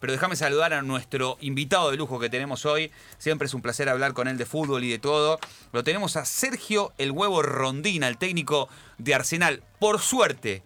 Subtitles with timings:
[0.00, 2.92] Pero déjame saludar a nuestro invitado de lujo que tenemos hoy.
[3.18, 5.40] Siempre es un placer hablar con él de fútbol y de todo.
[5.72, 9.64] Lo tenemos a Sergio El Huevo Rondina, el técnico de Arsenal.
[9.80, 10.62] Por suerte,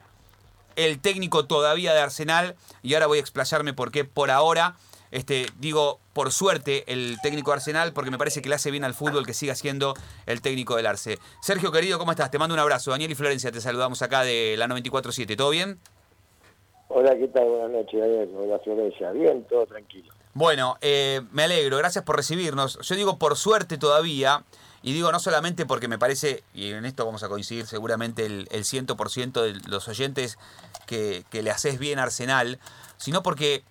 [0.76, 2.56] el técnico todavía de Arsenal.
[2.82, 4.76] Y ahora voy a explayarme por qué por ahora.
[5.10, 8.84] Este, digo, por suerte, el técnico de Arsenal, porque me parece que le hace bien
[8.84, 9.94] al fútbol que siga siendo
[10.26, 11.18] el técnico del Arce.
[11.40, 12.30] Sergio, querido, ¿cómo estás?
[12.30, 12.90] Te mando un abrazo.
[12.90, 15.38] Daniel y Florencia, te saludamos acá de la 94.7.
[15.38, 15.78] ¿Todo bien?
[16.94, 17.48] Hola, ¿qué tal?
[17.48, 18.30] Buenas noches, Daniel.
[18.36, 19.12] Hola, Florencia.
[19.12, 20.12] Bien, todo tranquilo.
[20.34, 22.78] Bueno, eh, me alegro, gracias por recibirnos.
[22.82, 24.44] Yo digo por suerte todavía,
[24.82, 28.46] y digo no solamente porque me parece, y en esto vamos a coincidir seguramente el,
[28.50, 30.36] el 100% de los oyentes
[30.86, 32.58] que, que le haces bien a Arsenal,
[32.98, 33.62] sino porque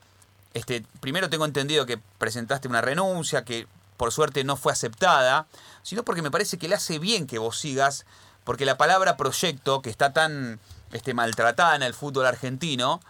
[0.56, 3.68] este, primero tengo entendido que presentaste una renuncia, que
[3.98, 5.46] por suerte no fue aceptada,
[5.84, 8.08] sino porque me parece que le hace bien que vos sigas,
[8.46, 10.60] porque la palabra proyecto, que está tan
[10.92, 13.02] este, maltratada en el fútbol argentino,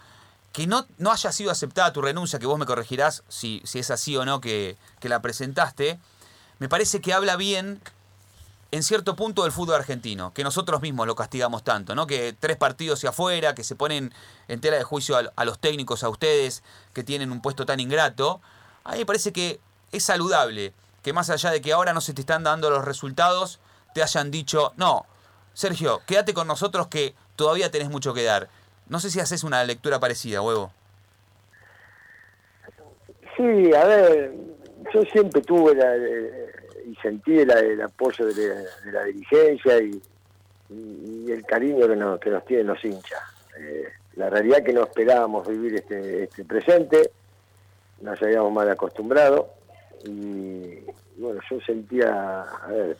[0.52, 3.90] que no, no haya sido aceptada tu renuncia, que vos me corregirás si, si es
[3.90, 5.98] así o no que, que la presentaste,
[6.58, 7.80] me parece que habla bien
[8.70, 12.06] en cierto punto del fútbol argentino, que nosotros mismos lo castigamos tanto, ¿no?
[12.06, 14.14] Que tres partidos hacia afuera, que se ponen
[14.48, 16.62] en tela de juicio a, a, los técnicos, a ustedes,
[16.94, 18.40] que tienen un puesto tan ingrato.
[18.84, 19.60] A mí me parece que
[19.92, 23.60] es saludable que más allá de que ahora no se te están dando los resultados,
[23.94, 25.04] te hayan dicho, no,
[25.54, 28.48] Sergio, quédate con nosotros que todavía tenés mucho que dar.
[28.88, 30.72] No sé si haces una lectura parecida, huevo.
[33.36, 34.32] Sí, a ver,
[34.92, 35.96] yo siempre tuve la,
[36.86, 40.02] y sentí el, apoyo de la, dirigencia y,
[41.30, 41.86] el cariño
[42.18, 43.20] que nos, tienen los hinchas.
[43.58, 47.10] Eh, la realidad que no esperábamos vivir este, este presente,
[48.00, 49.50] nos habíamos mal acostumbrado
[50.04, 50.78] y
[51.16, 52.96] bueno, yo sentía, a ver,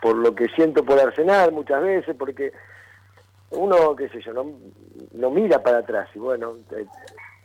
[0.00, 2.52] por lo que siento por Arsenal muchas veces, porque
[3.50, 4.52] uno, qué sé yo, no,
[5.12, 6.86] no mira para atrás y bueno, eh,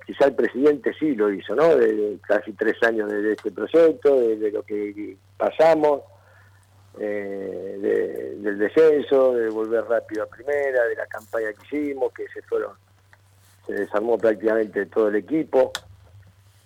[0.06, 1.76] quizá el presidente sí lo hizo, ¿no?
[1.76, 6.02] De, casi tres años de, de este proyecto, de, lo que pasamos,
[7.00, 12.28] eh, de, del descenso, de volver rápido a primera, de la campaña que hicimos, que
[12.30, 12.74] se fueron,
[13.66, 15.72] se desarmó prácticamente todo el equipo.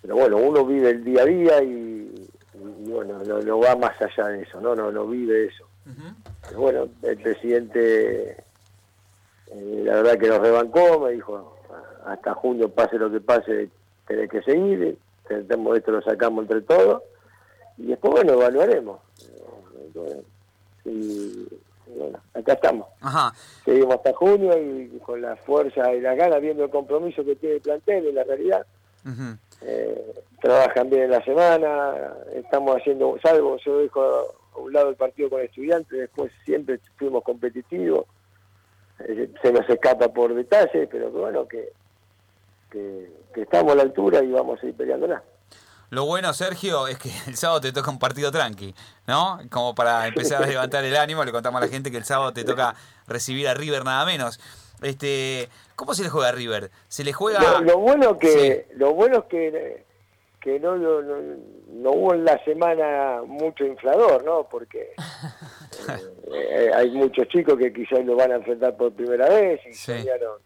[0.02, 4.00] Pero bueno, uno vive el día a día y, y bueno, no, no, va más
[4.00, 5.66] allá de eso, no, no, no vive eso.
[5.86, 6.56] Uh -huh.
[6.56, 11.56] Bueno, el presidente, eh, la verdad que nos rebancó, me dijo,
[12.04, 13.68] hasta junio, pase lo que pase,
[14.06, 14.98] tenés que seguir,
[15.28, 17.02] tentemos esto, lo sacamos entre todos,
[17.78, 19.00] y después, bueno, evaluaremos.
[20.84, 21.48] Y
[21.96, 22.88] bueno, acá estamos.
[23.00, 23.32] Ajá.
[23.64, 27.56] Seguimos hasta junio y con la fuerza y las ganas, viendo el compromiso que tiene
[27.56, 28.66] el plantel, en la realidad.
[29.04, 29.38] Uh -huh.
[29.62, 31.94] eh, trabajan bien en la semana,
[32.34, 38.06] estamos haciendo, salvo, yo dejo un lado el partido con estudiantes, después siempre fuimos competitivos,
[39.00, 41.72] eh, se nos escapa por detalles, pero bueno, que
[42.70, 45.22] que, que, estamos a la altura y vamos a ir peleándola.
[45.90, 48.74] Lo bueno, Sergio, es que el sábado te toca un partido tranqui,
[49.06, 49.38] ¿no?
[49.50, 52.32] Como para empezar a levantar el ánimo, le contamos a la gente que el sábado
[52.32, 52.74] te toca
[53.06, 54.40] recibir a River nada menos.
[54.82, 56.70] Este, ¿cómo se le juega a River?
[56.88, 58.74] Se le juega Lo, lo bueno que sí.
[58.76, 59.85] lo bueno es que
[60.46, 64.46] que no, no, no, hubo en la semana mucho inflador, ¿no?
[64.48, 64.92] Porque
[66.32, 69.86] eh, hay muchos chicos que quizás lo van a enfrentar por primera vez y sí.
[69.86, 70.40] soñaron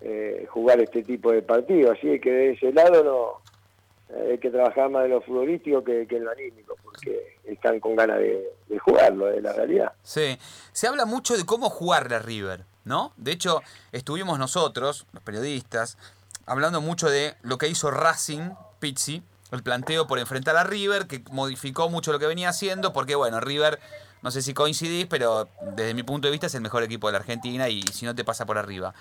[0.00, 1.90] eh, jugar este tipo de partido.
[1.90, 6.06] Así que de ese lado no eh, hay que trabajar más en lo futbolístico que,
[6.06, 9.92] que en lo anímico, porque están con ganas de, de, jugarlo, de la realidad.
[10.04, 10.38] Sí,
[10.70, 13.12] se habla mucho de cómo jugarle a River, ¿no?
[13.16, 13.60] De hecho,
[13.90, 15.98] estuvimos nosotros, los periodistas,
[16.46, 19.24] hablando mucho de lo que hizo Racing, Pizzi,
[19.56, 23.40] el planteo por enfrentar a River, que modificó mucho lo que venía haciendo, porque bueno,
[23.40, 23.78] River,
[24.22, 27.12] no sé si coincidís, pero desde mi punto de vista es el mejor equipo de
[27.12, 28.94] la Argentina y si no te pasa por arriba.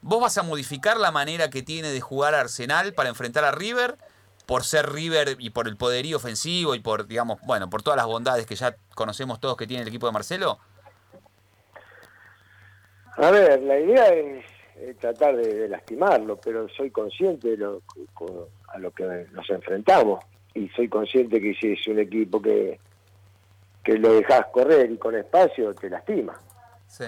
[0.00, 3.96] ¿Vos vas a modificar la manera que tiene de jugar Arsenal para enfrentar a River?
[4.46, 8.06] Por ser River y por el poderío ofensivo y por, digamos, bueno, por todas las
[8.06, 10.58] bondades que ya conocemos todos que tiene el equipo de Marcelo?
[13.16, 14.44] A ver, la idea es,
[14.98, 17.82] tratar de, de, lastimarlo, pero soy consciente de lo,
[18.68, 20.24] a lo que nos enfrentamos
[20.54, 22.78] y soy consciente que si es un equipo que,
[23.82, 26.38] que lo dejas correr y con espacio, te lastima.
[26.86, 27.04] Sí.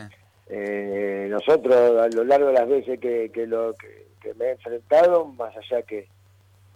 [0.49, 4.51] Eh, nosotros a lo largo de las veces que, que lo que, que, me he
[4.53, 6.09] enfrentado, más allá que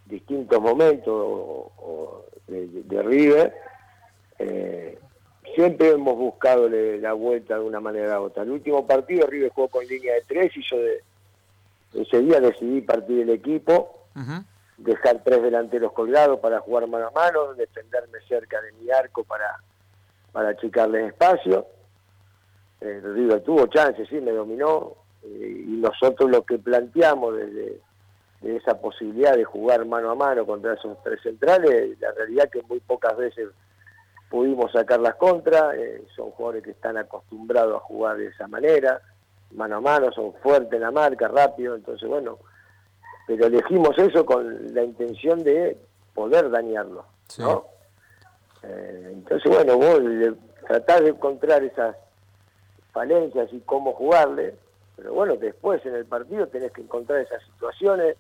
[0.06, 3.54] distintos momentos o, o de, de, River,
[4.38, 4.98] eh,
[5.54, 8.42] siempre hemos buscado la vuelta de una manera u otra.
[8.42, 11.02] El último partido River jugó con línea de tres y yo de,
[11.94, 14.44] ese día decidí partir el equipo, uh -huh.
[14.78, 19.58] dejar tres delanteros colgados para jugar mano a mano, defenderme cerca de mi arco para,
[20.32, 21.66] para achicarles espacio
[22.84, 27.80] eh, River tuvo chances, sí, me dominó, eh, y nosotros lo que planteamos desde,
[28.42, 32.62] de esa posibilidad de jugar mano a mano contra esos tres centrales, la realidad que
[32.62, 33.48] muy pocas veces
[34.34, 39.00] pudimos sacar las contras, eh, son jugadores que están acostumbrados a jugar de esa manera,
[39.52, 42.40] mano a mano, son fuertes en la marca, rápido, entonces bueno,
[43.28, 45.78] pero elegimos eso con la intención de
[46.14, 47.04] poder dañarlo,
[47.38, 47.66] ¿no?
[48.64, 50.00] Eh, entonces bueno, vos
[50.66, 51.94] tratar de encontrar esas
[52.90, 54.56] falencias y cómo jugarle,
[54.96, 58.16] pero bueno, después en el partido tenés que encontrar esas situaciones,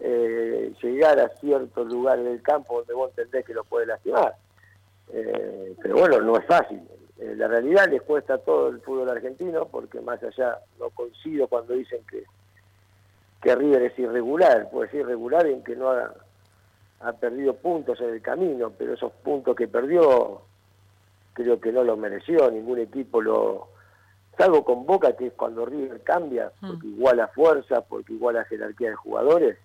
[0.00, 4.36] eh, llegar a ciertos lugares del campo donde vos entendés que lo puede lastimar.
[5.12, 6.80] Eh, pero bueno, no es fácil.
[7.18, 11.74] Eh, la realidad les cuesta todo el fútbol argentino, porque más allá no coincido cuando
[11.74, 12.24] dicen que,
[13.42, 16.12] que River es irregular, puede ser irregular en que no ha,
[17.00, 20.42] ha perdido puntos en el camino, pero esos puntos que perdió
[21.34, 23.68] creo que no los mereció, ningún equipo lo...
[24.36, 26.66] Salvo con Boca, que es cuando River cambia, mm.
[26.66, 29.58] porque igual a fuerza, porque igual a jerarquía de jugadores,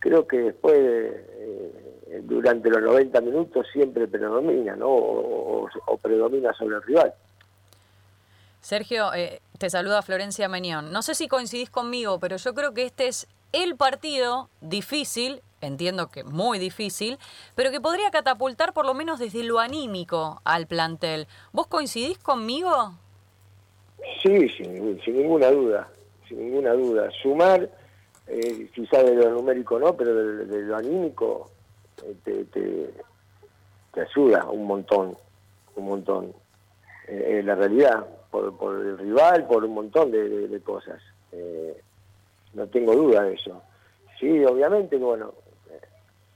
[0.00, 4.88] creo que después, eh, durante los 90 minutos, siempre predomina, ¿no?
[4.88, 5.68] O,
[6.02, 7.14] predomina sobre el rival.
[8.60, 10.90] Sergio, eh, te saluda Florencia Meñón.
[10.90, 16.08] No sé si coincidís conmigo, pero yo creo que este es el partido difícil, entiendo
[16.08, 17.18] que muy difícil,
[17.54, 21.26] pero que podría catapultar por lo menos desde lo anímico al plantel.
[21.52, 22.94] ¿Vos coincidís conmigo?
[24.22, 25.88] Sí, sin, sin ninguna duda,
[26.26, 27.10] sin ninguna duda.
[27.22, 27.68] Sumar
[28.30, 31.50] eh, quizás de lo numérico no, pero de, lo anímico
[32.04, 35.16] eh, te, te, ayuda un montón,
[35.74, 36.32] un montón.
[37.08, 41.02] Eh, la realidad, por, por, el rival, por un montón de, cosas.
[41.32, 41.80] Eh,
[42.54, 43.62] no tengo duda de eso.
[44.20, 45.34] Sí, obviamente, bueno,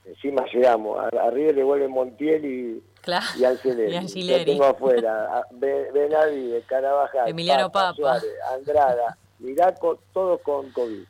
[0.03, 0.99] encima llegamos.
[0.99, 3.25] A, River le vuelve Montiel y, claro.
[3.39, 4.27] y Angeleri.
[4.27, 5.47] Lo tengo afuera.
[5.51, 11.05] Benavide, Carabajal, Emiliano Papa, Suárez, Andrada, Miraco, todos con COVID.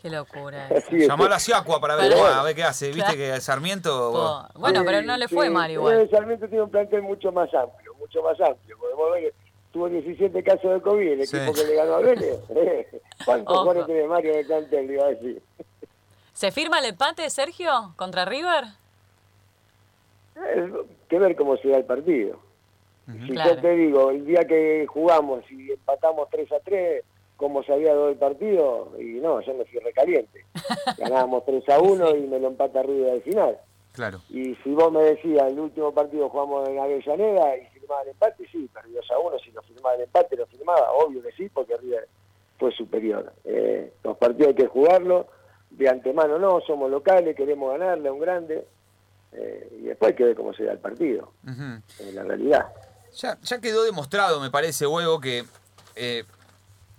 [0.00, 0.68] Qué locura.
[0.90, 2.92] Llamar a Siacua para ver, a ver qué hace.
[2.92, 4.46] Viste que Sarmiento.
[4.54, 6.08] Bueno, pero no le fue mal igual.
[6.10, 8.78] Sarmiento tiene un plantel mucho más amplio, mucho más amplio.
[8.78, 9.34] Podemos ver
[9.72, 12.40] tuvo 17 casos de COVID, el equipo que le ganó a Vélez.
[13.24, 14.86] ¿Cuántos jugadores tiene Mario de plantel?
[14.86, 15.42] Le iba a decir.
[16.32, 18.64] ¿Se firma el empate, Sergio, contra River?
[20.36, 20.70] Es
[21.08, 22.38] que ver cómo se da el partido.
[23.26, 27.04] Si yo te digo, el día que jugamos y empatamos 3 a 3
[27.38, 30.44] cómo se había dado el partido, y no, yo me fui recaliente.
[30.98, 33.58] Ganábamos 3 a 1 y me lo empata River al final.
[33.92, 34.20] Claro.
[34.28, 38.44] Y si vos me decías, el último partido jugamos en Avellaneda y firmaba el empate,
[38.50, 41.76] sí, perdió a 1, si lo firmaba el empate, lo firmaba, obvio que sí, porque
[41.76, 42.08] River
[42.58, 43.32] fue superior.
[43.44, 45.26] Eh, los partidos hay que jugarlos,
[45.70, 48.66] de antemano no, somos locales, queremos ganarle a un grande,
[49.30, 52.66] eh, y después hay que ver cómo se da el partido, en la realidad.
[53.14, 55.44] Ya, ya quedó demostrado, me parece, Huevo, que
[55.94, 56.24] eh,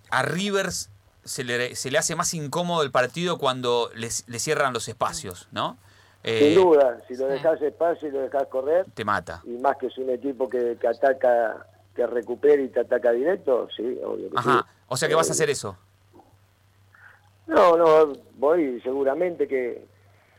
[0.10, 0.90] a Rivers
[1.24, 5.78] se le, se le hace más incómodo el partido cuando le, cierran los espacios, ¿no?
[6.24, 9.42] Sin eh, duda, si lo dejas espacio y lo dejas correr, te mata.
[9.46, 11.66] Y más que es un equipo que, que ataca,
[11.96, 14.30] que recupera y te ataca directo, sí, obvio.
[14.36, 15.78] Ajá, o sea que vas a hacer eso.
[17.48, 19.86] No, no, voy seguramente que,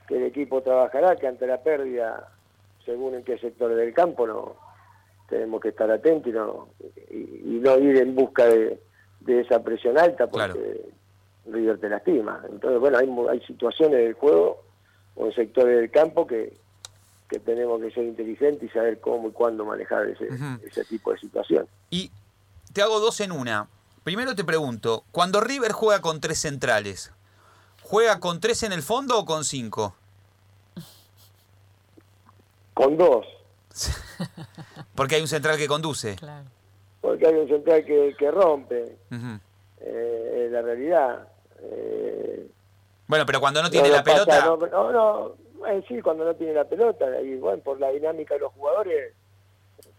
[0.07, 2.29] que el equipo trabajará, que ante la pérdida,
[2.85, 4.57] según en qué sectores del campo, no
[5.29, 6.69] tenemos que estar atentos y no,
[7.11, 8.81] y no ir en busca de,
[9.21, 10.93] de esa presión alta porque
[11.47, 12.43] River te lastima.
[12.51, 14.63] Entonces, bueno, hay, hay situaciones del juego
[15.17, 16.57] o en sectores del campo que,
[17.29, 20.29] que tenemos que ser inteligentes y saber cómo y cuándo manejar ese,
[20.65, 21.67] ese tipo de situación.
[21.91, 22.11] Y
[22.73, 23.69] te hago dos en una.
[24.05, 27.13] Primero te pregunto, cuando River juega con tres centrales,
[27.83, 29.95] ¿juega con tres en el fondo o con cinco?
[32.73, 33.27] Con dos.
[34.95, 36.17] Porque hay un central que conduce.
[36.17, 36.47] Claro
[37.01, 38.97] porque hay un central que, que rompe.
[39.81, 41.29] eh, la realidad.
[41.63, 42.47] Eh,
[43.07, 44.45] bueno, pero cuando no tiene la pelota.
[44.45, 45.35] No, no,
[45.67, 47.21] eh, sí, cuando no tiene la pelota.
[47.21, 49.15] Y bueno, por la dinámica de los jugadores,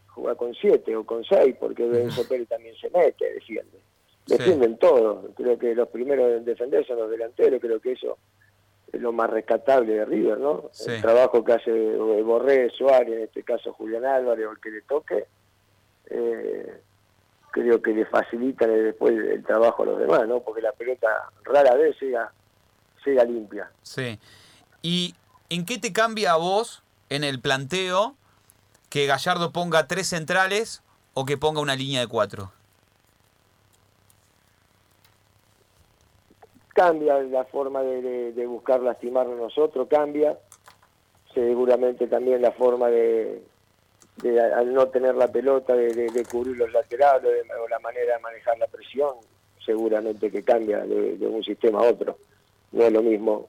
[0.08, 3.80] juega con siete o con seis, porque Benzo Pérez también se mete, defiende.
[4.28, 5.26] Defienden todos.
[5.36, 7.60] Creo que los primeros en defender son los delanteros.
[7.60, 8.18] Creo que eso
[8.94, 10.70] es lo más rescatable de River, ¿no?
[10.88, 14.82] El trabajo que hace Borré, Suárez, en este caso Julián Álvarez o el que le
[14.84, 15.26] toque.
[16.10, 16.82] Eh,
[17.52, 20.40] creo que le facilita después el trabajo a los demás, ¿no?
[20.40, 22.32] Porque la pelota rara vez llega,
[23.06, 23.70] llega limpia.
[23.84, 24.18] Sí.
[24.82, 25.16] ¿Y
[25.50, 28.16] en qué te cambia a vos en el planteo
[28.90, 30.82] que Gallardo ponga tres centrales
[31.14, 32.52] o que ponga una línea de cuatro?
[36.74, 40.38] Cambia la forma de, de buscar lastimarnos nosotros, cambia.
[41.34, 43.44] Seguramente también la forma de,
[44.24, 48.68] al no tener la pelota, de, cubrir los laterales o la manera de manejar la
[48.68, 49.16] presión,
[49.66, 52.18] seguramente que cambia de, un sistema a otro.
[52.72, 53.48] no es lo mismo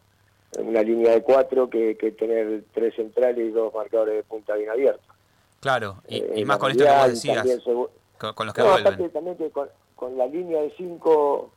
[0.59, 4.69] una línea de cuatro que, que tener tres centrales y dos marcadores de punta bien
[4.69, 5.07] abiertos.
[5.61, 7.47] Claro, y, Eh, y más con esto que vos y decías,
[8.19, 8.87] con, con los que No, vuelven.
[8.87, 11.53] aparte también que con, con la línea de cinco,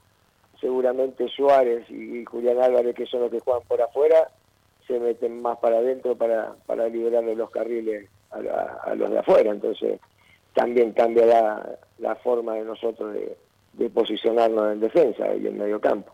[0.61, 4.29] seguramente Suárez y, Julián Álvarez, que son los que juegan por afuera,
[4.87, 9.19] se meten más para adentro para, para liberarle los carriles a, la- a los de
[9.19, 9.51] afuera.
[9.51, 9.99] Entonces,
[10.53, 13.37] también cambia la, la forma de nosotros de,
[13.73, 16.11] de posicionarnos en defensa y en medio campo.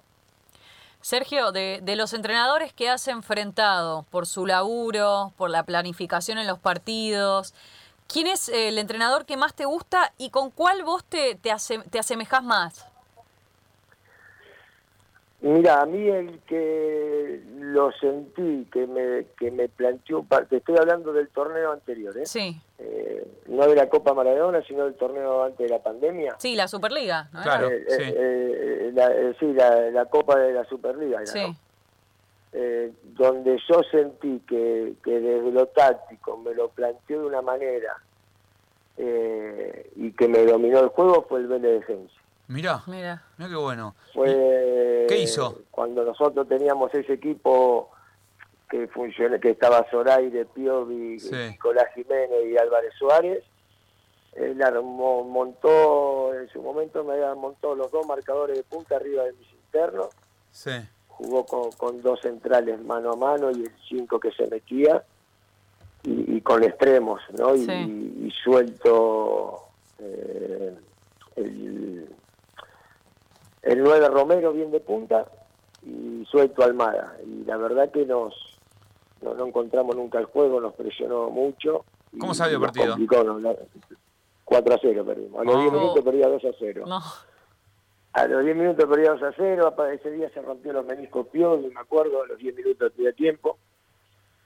[1.01, 6.45] Sergio, de, de los entrenadores que has enfrentado por su laburo, por la planificación en
[6.45, 7.55] los partidos,
[8.07, 11.83] ¿quién es el entrenador que más te gusta y con cuál vos te, te, ase-
[11.89, 12.85] te asemejás más?
[15.43, 21.12] Mira, a mí el que lo sentí, que me, que me planteó, te estoy hablando
[21.13, 22.25] del torneo anterior, ¿eh?
[22.27, 26.36] Sí, Eh, no de la Copa Maradona, sino del torneo antes de la pandemia.
[26.38, 27.27] sí, la Superliga.
[27.33, 27.43] ¿no era?
[27.57, 27.69] Claro.
[27.71, 28.01] Eh, sí.
[28.03, 31.55] eh, eh, la, eh, sí, la, la Copa de la Superliga, era, Sí, ¿no?
[32.53, 37.95] Eh, donde yo sentí que, que desde lo táctico me lo planteó de una manera
[38.98, 42.13] eh, y que me dominó el juego fue el Vélez Defensa.
[42.51, 43.24] Mirá, mira.
[43.38, 43.96] mirá qué bueno.
[44.13, 45.62] Fue ¿Qué hizo?
[45.72, 47.89] cuando nosotros teníamos ese equipo
[48.70, 51.36] que funcionó, que estaba Zoraire, Piovi, Sí.
[51.51, 53.43] Nicolás Jiménez y Álvarez Suárez.
[54.34, 59.24] Él armó- montó, en su momento me había montado los dos marcadores de punta arriba
[59.24, 60.08] de mis internos,
[60.51, 60.72] Sí,
[61.10, 65.03] jugó con, con dos centrales mano a mano y el cinco que se metía,
[66.03, 67.55] y, y con extremos, ¿no?
[67.55, 67.72] Y, Sí.
[68.27, 69.63] y suelto
[70.00, 70.75] eh,
[71.36, 72.10] el,
[73.63, 75.25] el 9 Romero bien de punta
[75.84, 77.18] y suelto Almada.
[77.25, 78.34] Y la verdad que nos
[79.22, 81.86] no, no encontramos nunca el juego, nos presionó mucho.
[82.12, 82.94] y- ¿Cómo salió el nos partido?
[82.94, 83.39] complicó, ¿no?
[83.39, 83.56] La-
[84.46, 85.41] 4 a 0 perdimos.
[85.41, 85.60] A los Ah.
[85.62, 86.84] 10 minutos perdía 2 a 0.
[86.88, 87.00] No,
[88.13, 91.27] A los 10 minutos perdía 2 a 0, apa- ese día se rompió los meniscos
[91.27, 93.58] Piovi, me acuerdo, a los 10 minutos primer tiempo,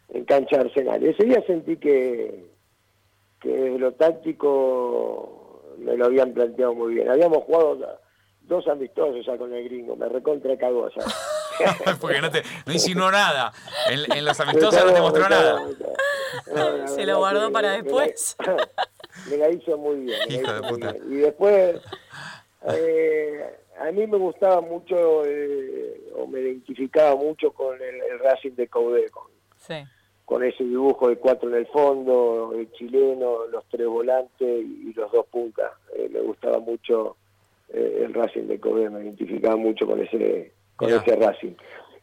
[0.10, 1.04] en cancha de Arsenal.
[1.04, 2.46] Ese día sentí que,
[3.40, 7.10] que desde lo táctico me lo habían planteado muy bien.
[7.10, 7.80] Habíamos jugado
[8.48, 11.04] dos amistosos ya con el gringo, me recontra cagó ya.
[12.02, 13.52] porque no, te, no insinuó nada.
[13.90, 15.62] En, en los amistosos no te mostró nada.
[16.88, 18.36] Se lo guardó para después.
[18.40, 18.68] Me la,
[19.30, 20.20] me la hizo muy bien.
[20.28, 20.92] me la Hijo hizo de muy puta.
[20.94, 21.06] bien.
[21.12, 21.82] Y después,
[22.68, 28.52] eh, a mí me gustaba mucho, eh, o me identificaba mucho con el, el Racing
[28.56, 29.24] de Caudé, con,
[29.58, 29.75] sí.
[30.25, 34.94] con ese dibujo de cuatro en el fondo, el chileno, los tres volantes y, y
[34.94, 35.72] los dos puntas.
[35.96, 37.16] Eh, me gustaba mucho
[37.70, 41.54] eh, el Racing de Caudé, me identificaba mucho con ese, con ese Racing.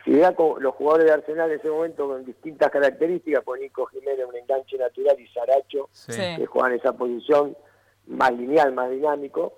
[0.05, 4.27] Si con los jugadores de Arsenal en ese momento con distintas características, con Nico Jiménez
[4.29, 6.13] un enganche natural y Saracho Sí.
[6.37, 7.57] Que juegan esa posición
[8.09, 9.53] más lineal, más dinámico,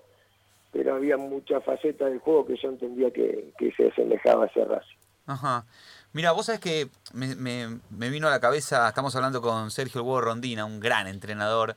[0.71, 4.65] pero había muchas facetas del juego que yo entendía que, que se asemejaba a ese
[4.67, 4.97] Racing.
[5.27, 5.65] Ajá.
[6.13, 10.03] Mira, vos sabés que me, me- me vino a la cabeza, estamos hablando con Sergio
[10.03, 11.75] Huevo Rondina, un gran entrenador,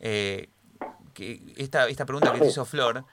[0.00, 0.48] eh,
[1.14, 3.04] que esta, esta pregunta que te hizo Flor,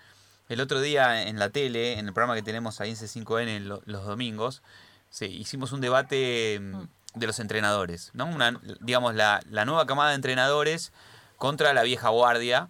[0.50, 3.82] el otro día en la tele, en el programa que tenemos ahí en C5N lo-
[3.86, 4.62] los domingos,
[5.10, 6.84] sí, hicimos un debate mm,
[7.20, 8.26] de los entrenadores, ¿no?
[8.26, 10.92] Una, digamos, la, la nueva camada de entrenadores
[11.38, 12.70] contra la vieja guardia.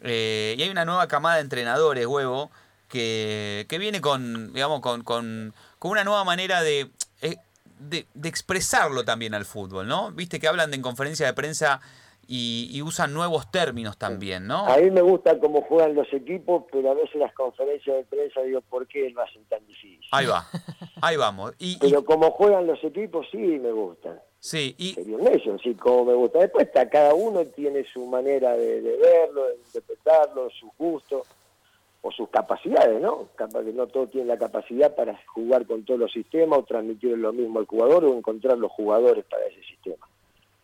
[0.00, 2.50] Eh, y hay una nueva camada de entrenadores, huevo,
[2.88, 6.90] que, que viene con, digamos, con, con, con una nueva manera de,
[7.22, 7.36] eh,
[7.78, 10.10] de, de expresarlo también al fútbol, ¿no?
[10.12, 11.80] Viste que hablan de, en conferencia de prensa
[12.34, 14.64] y, y usan nuevos términos también, ¿no?
[14.66, 18.40] A mí me gusta cómo juegan los equipos, pero a veces las conferencias de prensa
[18.40, 20.00] digo, ¿por qué lo hacen tan difícil?
[20.12, 20.46] Ahí va,
[21.02, 21.52] ahí vamos.
[21.58, 24.18] Y, y- Pero como juegan los equipos, sí me gustan.
[24.40, 26.38] sí, y, ellos, sí, como me gusta.
[26.38, 31.26] Después está, cada uno tiene su manera de, de verlo, de interpretarlo, sus gustos
[32.00, 33.28] o sus capacidades, ¿no?
[33.36, 37.16] Capaz que no todos tienen la capacidad para jugar con todos los sistemas o transmitir
[37.18, 40.08] lo mismo al jugador o encontrar los jugadores para ese sistema.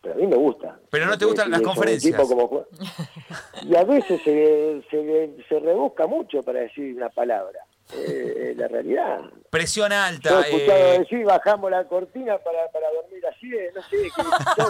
[0.01, 0.79] Pero a mí me gusta.
[0.89, 2.15] Pero no te gustan las conferencias.
[2.21, 2.65] como
[3.63, 7.59] Y a veces se, se, se rebusca mucho para decir una palabra.
[7.91, 9.19] Eh, la realidad.
[9.49, 10.29] presión Yo alta.
[10.41, 14.09] he escuchado eh, decir, bajamos la cortina para, para dormir así, de, no sé, que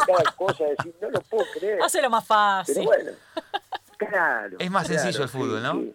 [0.07, 1.79] cada cosa, decir, no lo puedo creer.
[1.83, 2.85] Hacelo más Pero fácil.
[2.85, 3.11] bueno,
[3.97, 4.55] claro.
[4.57, 5.73] Es más claro, sencillo el fútbol, sí, ¿no?
[5.81, 5.93] Sí.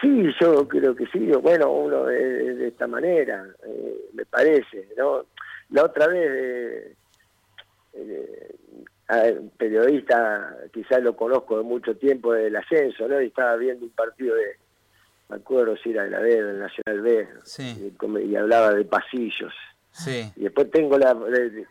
[0.00, 1.18] Sí, yo creo que sí.
[1.42, 5.26] Bueno, uno de, de esta manera, eh, me parece, ¿no?
[5.68, 6.96] La otra vez,
[7.96, 13.20] eh, periodista, quizás lo conozco de mucho tiempo del ascenso, ¿no?
[13.20, 14.56] Y estaba viendo un partido de,
[15.28, 17.92] me acuerdo si era de la B, del Nacional B, Sí.
[18.24, 19.52] y, hablaba de pasillos.
[19.92, 20.30] sí.
[20.36, 21.14] Y después tengo la...
[21.14, 21.66] de- de-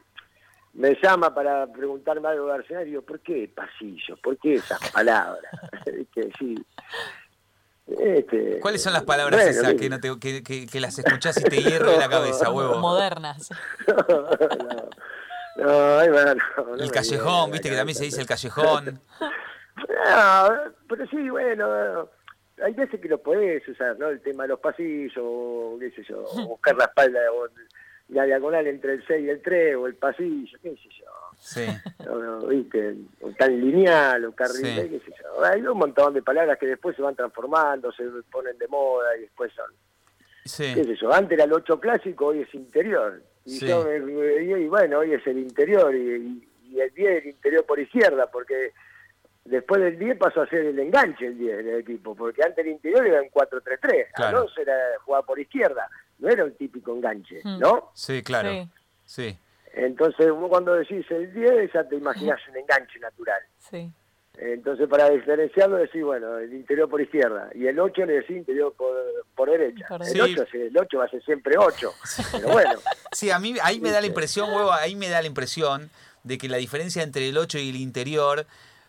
[0.74, 4.20] me llama para preguntarme algo de Arsenal y digo, ¿por qué pasillos?
[4.20, 5.52] ¿Por qué esas palabras?
[6.14, 6.56] que sí.
[7.88, 11.38] Este, ¿Cuáles son las palabras bueno, esas que, no te, que, que- que las escuchás
[11.40, 12.80] y te hierve la cabeza, huevo?
[12.80, 13.50] Modernas.
[13.88, 14.90] no, no,
[15.56, 19.00] no, no El callejón, viste que también se dice el callejón.
[19.78, 20.50] No,
[20.88, 22.10] pero sí, bueno,
[22.64, 24.08] hay veces que lo podés usar, ¿no?
[24.08, 27.48] El tema de los pasillos, o qué sé yo, buscar la espalda, o
[28.10, 31.06] la diagonal entre el 6 y el 3, o el pasillo, qué sé yo.
[31.38, 31.66] Sí,
[32.06, 34.90] No, viste, o tan lineal, o carril, Sí.
[34.90, 35.44] qué sé yo.
[35.44, 39.22] Hay un montón de palabras que después se van transformando, se ponen de moda y
[39.22, 39.72] después son,
[40.44, 41.12] qué sí, sé yo.
[41.14, 43.22] Antes era el 8 clásico, hoy es interior.
[43.46, 43.68] Y, Sí.
[43.68, 47.30] yo me- y- y bueno, hoy es el interior y, y- y el 10 el
[47.30, 48.72] interior por izquierda, porque
[49.46, 52.72] después del 10 pasó a ser el enganche el 10 del equipo, porque antes el
[52.72, 54.38] interior era un 4-3-3, Claro.
[54.40, 54.74] Alonso era
[55.04, 55.88] jugar por izquierda,
[56.18, 57.60] no era un típico enganche, Hmm.
[57.60, 57.92] ¿no?
[57.94, 58.50] sí, claro.
[58.50, 58.70] Sí,
[59.08, 59.38] Sí,
[59.74, 63.42] Entonces vos cuando decís el 10 ya te imaginás un enganche natural.
[63.60, 63.92] sí.
[64.38, 68.74] Entonces para diferenciarlo decís, bueno, el interior por izquierda y el 8 le decís interior
[68.78, 68.96] por,
[69.36, 69.86] por derecha.
[69.88, 70.42] Por el, derecha.
[70.42, 71.94] 8, el 8 va a ser siempre 8,
[72.32, 72.80] pero bueno.
[73.12, 75.90] Sí, a mí ahí me da la impresión, huevo, ahí me da la impresión
[76.24, 78.46] de que la diferencia entre el 8 y el interior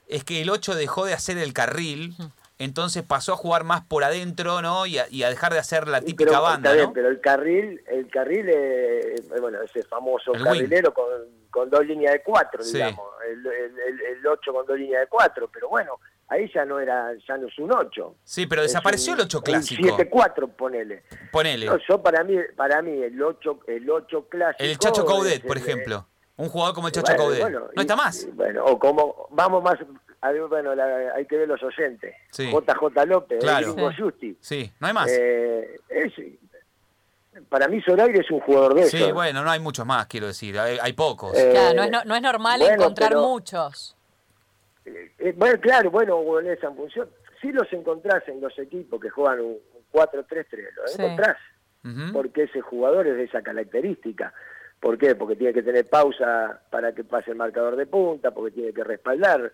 [0.09, 2.15] es que el 8 dejó de hacer el carril,
[2.59, 4.87] entonces pasó a jugar más por adentro, ¿no?
[4.87, 6.93] Y a, y a dejar de hacer la típica pero, banda, está bien, ¿no?
[6.93, 11.05] pero el carril, el carril, eh, eh, bueno, ese famoso El carrilero con,
[11.57, 12.75] con dos líneas de cuatro, Sí.
[12.75, 15.99] digamos, el, el, el, el 8 con dos líneas de cuatro, pero bueno,
[16.29, 18.17] ahí ya no era, ya no es un 8.
[18.25, 19.83] Sí, pero desapareció el 8 clásico.
[19.97, 21.03] 7-4, ponele.
[21.33, 21.67] Ponele.
[21.67, 24.63] No, yo para mí, para mí el 8, el 8 clásico.
[24.65, 26.07] El Chacho Caudet, por el- ejemplo.
[26.37, 27.41] Un jugador como el Chacho bueno, Caudet.
[27.43, 28.25] bueno, no está más.
[28.25, 29.79] y bueno, o como, vamos más,
[30.51, 32.15] bueno, la- hay que ver los oyentes.
[32.31, 32.51] Sí.
[32.51, 33.75] JJ López, Claro.
[33.79, 33.97] el.
[33.97, 34.37] Justi.
[34.41, 35.11] Sí, no hay más.
[35.11, 36.13] Eh, es,
[37.49, 39.12] para mí Zoraire es un jugador de sí, esos.
[39.12, 40.59] bueno, no hay muchos más, quiero decir.
[40.59, 41.37] Hay, hay pocos.
[41.37, 43.97] Eh, Claro, no es, no, no es normal bueno, encontrar pero- muchos.
[44.85, 47.09] Eh, eh, bueno, claro, bueno, en esa función.
[47.40, 51.02] Si los encontrás en los equipos que juegan un, un 4-3-3, los Sí.
[51.02, 51.37] encontrás.
[52.12, 54.35] Porque ese jugador es de esa característica.
[54.81, 55.14] ¿Por qué?
[55.14, 58.83] Porque tiene que tener pausa para que pase el marcador de punta, porque tiene que
[58.83, 59.53] respaldar,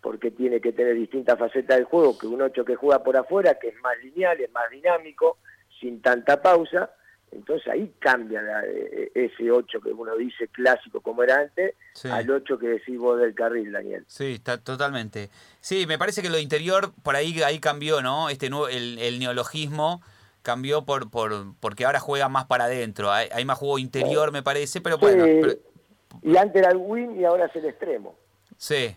[0.00, 3.54] porque tiene que tener distintas facetas del juego, que un 8 que juega por afuera,
[3.60, 5.38] que es más lineal, es más dinámico,
[5.80, 6.90] sin tanta pausa.
[7.32, 12.08] Entonces ahí cambia la- eh, ese 8 que uno dice clásico como era antes, Sí.
[12.08, 14.04] al 8 que decís vos del carril, Daniel.
[14.08, 15.28] Sí, está totalmente.
[15.60, 18.28] Sí, me parece que lo interior por ahí ahí cambió, ¿no?
[18.30, 20.00] Este nuevo, el, el neologismo
[20.42, 23.10] cambió por, por porque ahora juega más para adentro.
[23.12, 25.24] Hay, hay más juego interior, me parece, pero bueno.
[25.24, 25.54] Pero-
[26.22, 28.16] y antes era el win y ahora es el extremo.
[28.56, 28.96] sí,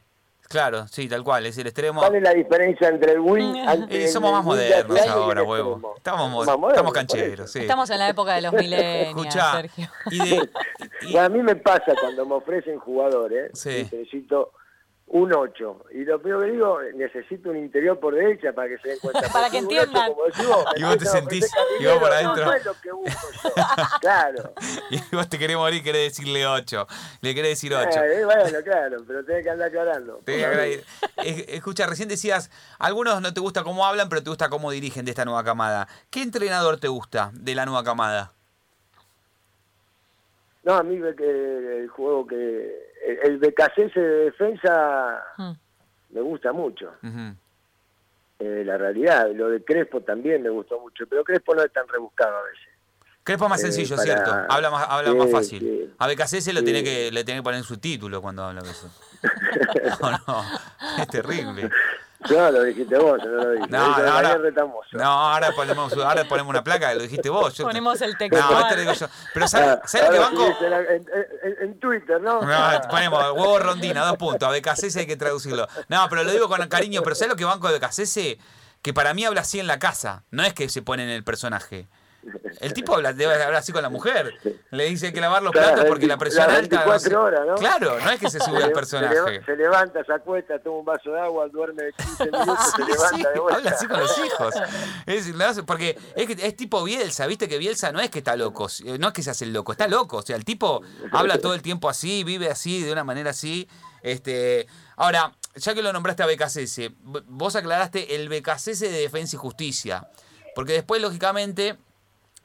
[0.52, 1.46] claro, sí, tal cual.
[1.46, 2.02] Es el extremo.
[2.02, 5.94] ¿Cuál es la diferencia entre el win antes Y somos el más modernos ahora, huevo.
[5.98, 7.60] Estamos, modernos, estamos cancheros, sí.
[7.60, 9.88] Estamos en la época de los millennials, Escuchá, Sergio.
[10.12, 13.88] y de- y- Bueno, a mí me pasa cuando me ofrecen jugadores, Sí.
[13.92, 14.52] necesito
[15.14, 15.86] un 8.
[15.92, 19.22] Y lo primero que digo, necesito un interior por derecha para que se den cuenta.
[19.34, 20.14] Para que ocho, entiendan.
[20.14, 22.46] como decís vos, Y vos te sentís- y vos por adentro.
[22.46, 23.52] No, no es lo que busco yo.
[24.02, 24.54] claro.
[24.90, 26.88] y vos te querés morir, querés decirle 8.
[27.22, 27.90] Le querés decir 8.
[28.04, 30.22] Eh, bueno, claro, pero tenés que andar aclarando.
[30.24, 30.86] Te voy a agradecer.
[31.18, 35.04] Es- Escucha, recién decías, algunos no te gusta cómo hablan, pero te gusta cómo dirigen
[35.04, 35.88] de esta nueva camada.
[36.10, 38.34] ¿Qué entrenador te gusta de la nueva camada?
[40.64, 42.92] No, a mí ve que el juego que...
[43.24, 45.52] El, BKC de defensa Mm.
[46.12, 46.94] me gusta mucho.
[48.40, 51.88] Eh, la realidad, lo de Crespo también me gustó mucho, pero Crespo no es tan
[51.88, 52.68] rebuscado a veces.
[53.24, 54.32] Crespo es más Eh, sencillo, para- ¿cierto?
[54.50, 55.60] Habla más, habla Sí, más fácil.
[55.60, 55.94] sí.
[56.00, 56.66] A BKC lo Sí.
[56.66, 58.90] tiene que, le tiene que poner en su título cuando habla de eso.
[60.02, 60.44] No, no,
[61.02, 61.70] es terrible.
[62.30, 63.68] No, lo dijiste vos, yo no lo dije.
[63.70, 64.38] No, no, ahora,
[64.94, 67.54] no, ahora ponemos, ahora ponemos una placa, lo dijiste vos.
[67.56, 68.62] yo- Ponemos el No, textual.
[68.64, 69.08] esto lo digo yo.
[69.34, 70.58] Pero ¿sabes, Ah, ¿sabes lo que banco?
[70.62, 70.74] en,
[71.44, 72.42] en- en Twitter, ¿no?
[72.42, 74.48] No, ponemos huevo rondina, dos puntos.
[74.48, 75.68] A BKC hay que traducirlo.
[75.88, 77.02] No, pero lo digo con cariño.
[77.04, 78.40] Pero ¿sabes lo que banco de BKC?
[78.82, 80.24] Que para mí habla así en la casa.
[80.32, 81.88] No es que se pone en el personaje.
[82.60, 84.34] El tipo habla, debe hablar así con la mujer.
[84.70, 86.86] Le dice que hay que lavar los platos porque la presión alta.
[86.86, 87.16] no 24 sé.
[87.16, 87.56] horas, ¿no?
[87.56, 89.42] Claro, no es que se sube al personaje.
[89.46, 93.18] se levanta, se acuesta, toma un vaso de agua, duerme 15 minutos, Sí, se levanta
[93.18, 93.58] sí, de vuelta.
[93.58, 94.54] habla así con los hijos.
[95.08, 98.68] Es, porque es, que es tipo Bielsa, viste que Bielsa no es que está loco,
[99.00, 100.18] no es que se hace el loco, está loco.
[100.18, 100.82] O sea, el tipo
[101.12, 103.68] habla todo el tiempo así, vive así, de una manera así.
[104.04, 109.40] Este, ahora, ya que lo nombraste a v- vos aclaraste el BKCS de Defensa y
[109.40, 110.08] Justicia.
[110.56, 111.78] Porque después, lógicamente,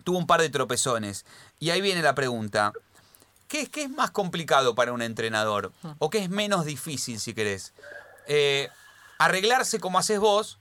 [0.07, 1.27] tuvo un par de tropezones.
[1.59, 2.73] Y ahí viene la pregunta.
[3.49, 5.73] ¿Qué, es- qué es más complicado para un entrenador?
[5.99, 7.75] ¿O qué es menos difícil, si querés?
[8.29, 8.69] Eh,
[9.19, 10.61] arreglarse como haces vos,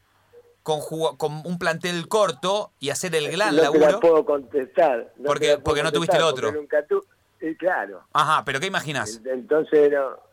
[0.63, 0.79] con,
[1.17, 3.99] con un plantel corto y hacer el gran no te la laburo.
[3.99, 5.13] puedo contestar.
[5.17, 6.51] No Porque- puedo porque no tuviste el otro.
[6.51, 7.05] nunca tu-
[7.39, 8.03] y claro.
[8.13, 9.21] Ajá, pero ¿qué imaginás?
[9.25, 10.25] Entonces, no,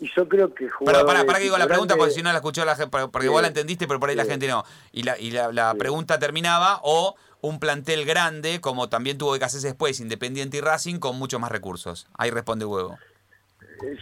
[0.00, 2.38] Y yo creo que Pero de para que digo la pregunta, porque si no la
[2.38, 3.28] escuchó la gente, porque Sí.
[3.28, 4.64] vos la entendiste, pero por ahí la gente no.
[4.90, 7.14] Y la, y la, la pregunta terminaba, o
[7.46, 11.52] un plantel grande, como también tuvo que hacerse después, Independiente y Racing, con muchos más
[11.52, 12.06] recursos.
[12.16, 12.98] Ahí responde Huevo.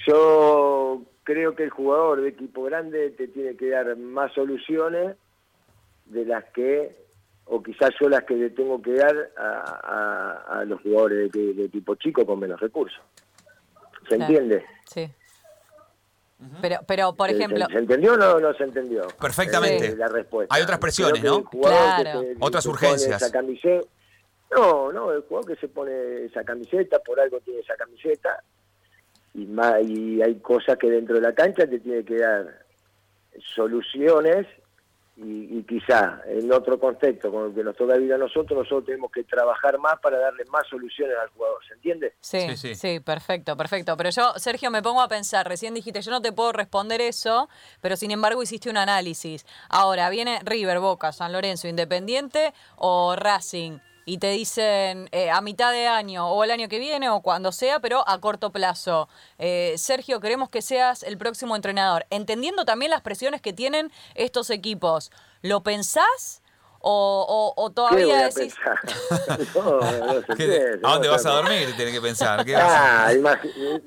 [0.07, 5.17] Yo creo que el jugador de equipo grande te tiene que dar más soluciones
[6.07, 6.97] de las que,
[7.47, 11.55] o quizás yo las que le tengo que dar a, a- a los jugadores de,
[11.55, 13.01] de equipo chico con menos recursos.
[14.09, 14.25] ¿Se Claro.
[14.33, 14.65] entiende?
[14.87, 15.11] Sí.
[16.61, 19.07] Pero, pero por ¿Se- ejemplo, ¿Se, se entendió o no, no se entendió?
[19.21, 19.87] Perfectamente.
[19.89, 20.55] Eh, la respuesta.
[20.55, 21.49] Hay otras presiones, ¿no?
[21.49, 22.21] que Claro.
[22.23, 23.23] se- Otras urgencias.
[23.23, 23.87] esa camiseta-
[24.55, 28.43] no, no, el jugador que se pone esa camiseta, por algo tiene esa camiseta,
[29.35, 32.63] y, ma- y hay cosas que dentro de la cancha te tiene que dar
[33.55, 34.47] soluciones
[35.17, 38.87] y, y quizá en otro contexto con el que nos toca vivir a nosotros, nosotros
[38.87, 42.15] tenemos que trabajar más para darle más soluciones al jugador, ¿se entiende?
[42.21, 43.01] Sí, Sí, sí, sí.
[43.01, 43.97] perfecto, perfecto.
[43.97, 47.49] Pero yo, Sergio, me pongo a pensar, recién dijiste, yo no te puedo responder eso,
[47.81, 49.45] pero sin embargo hiciste un análisis.
[49.69, 55.71] Ahora, viene River, Boca, San Lorenzo, Independiente o Racing, y te dicen eh, a mitad
[55.73, 59.09] de año o el año que viene o cuando sea, pero a corto plazo.
[59.39, 64.51] Eh, Sergio, queremos que seas el próximo entrenador, entendiendo también las presiones que tienen estos
[64.51, 65.11] equipos.
[65.43, 66.43] ¿Lo pensás?
[66.85, 68.55] ¿O, o- o ¿Qué todavía a decís...
[69.55, 71.69] no, no se ¿Qué- ¿A dónde vas a dormir?
[71.77, 72.45] Tienes que pensar.
[72.45, 73.13] ¿Qué a- Ah,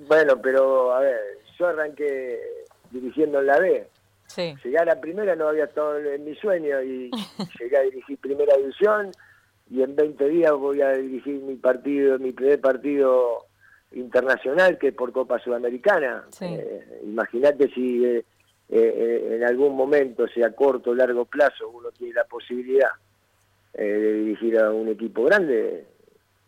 [0.08, 1.19] bueno, pero a ver,
[1.60, 2.39] yo arranqué
[2.91, 3.89] dirigiendo en la B.
[4.28, 7.12] Sí, Llegar a primera no había estado en mi sueño y
[7.60, 9.12] llegué a dirigir primera división
[9.69, 13.45] y en 20 días voy a dirigir mi partido, mi primer partido
[13.91, 16.25] internacional que es por Copa Sudamericana.
[16.30, 16.45] Sí.
[16.45, 18.23] Eh, Imagínate si eh,
[18.69, 22.89] eh, en algún momento, sea corto o largo plazo, uno tiene la posibilidad
[23.73, 25.86] eh, de dirigir a un equipo grande,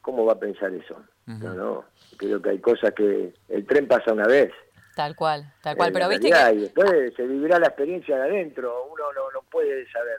[0.01, 1.01] ¿cómo va a pensar eso?
[1.25, 4.51] No, no, creo que hay cosas que el tren pasa una vez.
[4.95, 5.89] tal cual, tal cual.
[5.89, 6.55] Eh, Pero viste realidad, que...
[6.55, 10.17] Y después se vivirá la experiencia de adentro, uno no, no puede saber.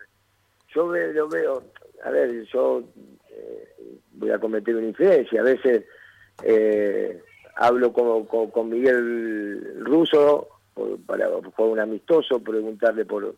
[0.74, 1.62] Yo ve- lo veo,
[2.04, 2.82] a ver, yo
[3.30, 5.84] eh, voy a cometer una infidencia, a veces
[6.42, 7.22] eh,
[7.56, 13.34] hablo con, con, con Miguel Russo por, para por un amistoso, preguntarle por,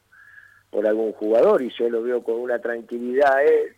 [0.71, 3.77] por algún jugador y yo lo veo con una tranquilidad él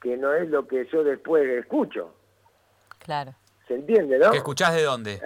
[0.00, 2.14] que no es lo que yo después escucho.
[2.98, 3.34] Claro.
[3.66, 4.30] ¿Se entiende, no?
[4.30, 5.18] ¿Qué escuchás de dónde?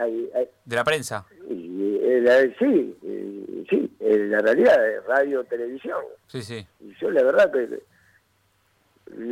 [0.64, 1.26] ¿De la prensa?
[1.48, 2.99] y, eh, sí, eh,
[3.70, 6.00] sí, eh, la realidad es radio, televisión.
[6.26, 6.66] Sí, sí.
[6.80, 7.80] Y yo la verdad que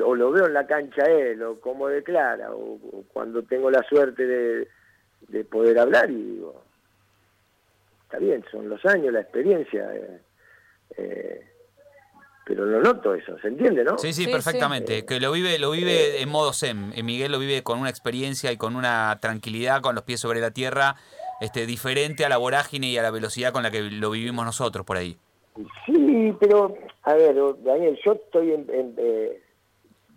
[0.02, 3.82] o lo veo en la cancha él, o cómo declara, o, o cuando tengo la
[3.82, 4.68] suerte de,
[5.28, 6.64] de poder hablar y digo,
[8.04, 10.20] está bien, son los años, la experiencia, eh,
[10.96, 11.46] eh,
[12.44, 13.98] pero lo noto eso, ¿se entiende, no?
[13.98, 15.00] Sí, sí, Sí, perfectamente.
[15.00, 15.06] sí.
[15.06, 16.52] Que lo vive, lo vive en modo.
[16.62, 20.40] Eh, Miguel lo vive con una experiencia y con una tranquilidad, con los pies sobre
[20.40, 20.96] la tierra,
[21.40, 24.84] este, diferente a la vorágine y a la velocidad con la que lo vivimos nosotros
[24.84, 25.16] por ahí.
[25.86, 29.42] Sí, pero, a ver, Daniel, yo estoy en, en, eh,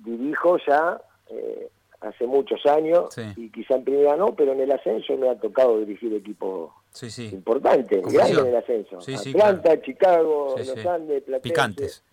[0.06, 1.70] dirijo ya eh,
[2.02, 3.22] hace muchos años Sí.
[3.38, 7.10] y quizá en primera no, pero en el ascenso me ha tocado dirigir equipos Sí,
[7.10, 7.30] sí.
[7.32, 9.02] importantes, grandes en el ascenso.
[9.02, 9.82] Sí, sí, Atlanta, claro.
[9.82, 10.88] Chicago, Sí, Los sí.
[10.88, 11.50] Andes, Platense.
[11.50, 12.04] Picantes.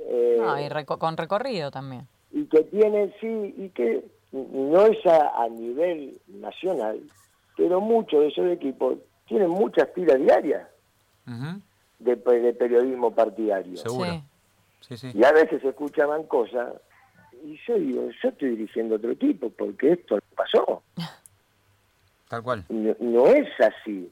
[0.00, 2.06] eh, No, y reco- con recorrido también.
[2.32, 7.00] y que tienen, sí, y que no es a, a nivel nacional,
[7.58, 10.66] pero muchos de esos equipos tienen muchas tiras diarias
[11.98, 13.76] de, pe- de periodismo partidario.
[13.76, 14.10] Seguro.
[14.12, 14.22] Sí.
[14.80, 15.10] Sí, sí.
[15.12, 16.72] Y a veces se escuchaban cosas
[17.44, 20.82] y yo digo, yo estoy dirigiendo otro equipo porque esto no pasó.
[22.28, 22.64] Tal cual.
[22.70, 24.10] No, no es así.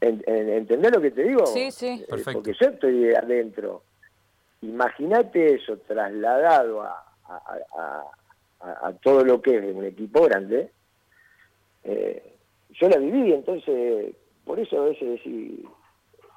[0.00, 1.44] En- en- ¿Entendés lo que te digo?
[1.46, 1.86] Sí, sí.
[2.02, 2.32] Eh, Perfecto.
[2.38, 3.82] Porque yo estoy adentro.
[4.62, 7.42] Imagínate eso trasladado a, a-
[7.76, 8.04] a-
[8.60, 10.70] a- a todo lo que es un equipo grande.
[11.88, 12.36] Eh,
[12.70, 15.64] yo la viví, entonces, por eso a veces decir,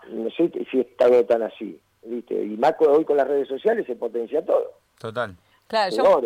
[0.09, 1.79] no sé si he estado tan así.
[2.03, 2.33] ¿viste?
[2.33, 4.79] Y más con- hoy con las redes sociales se potencia todo.
[4.99, 5.35] Total.
[5.67, 6.21] Claro, yo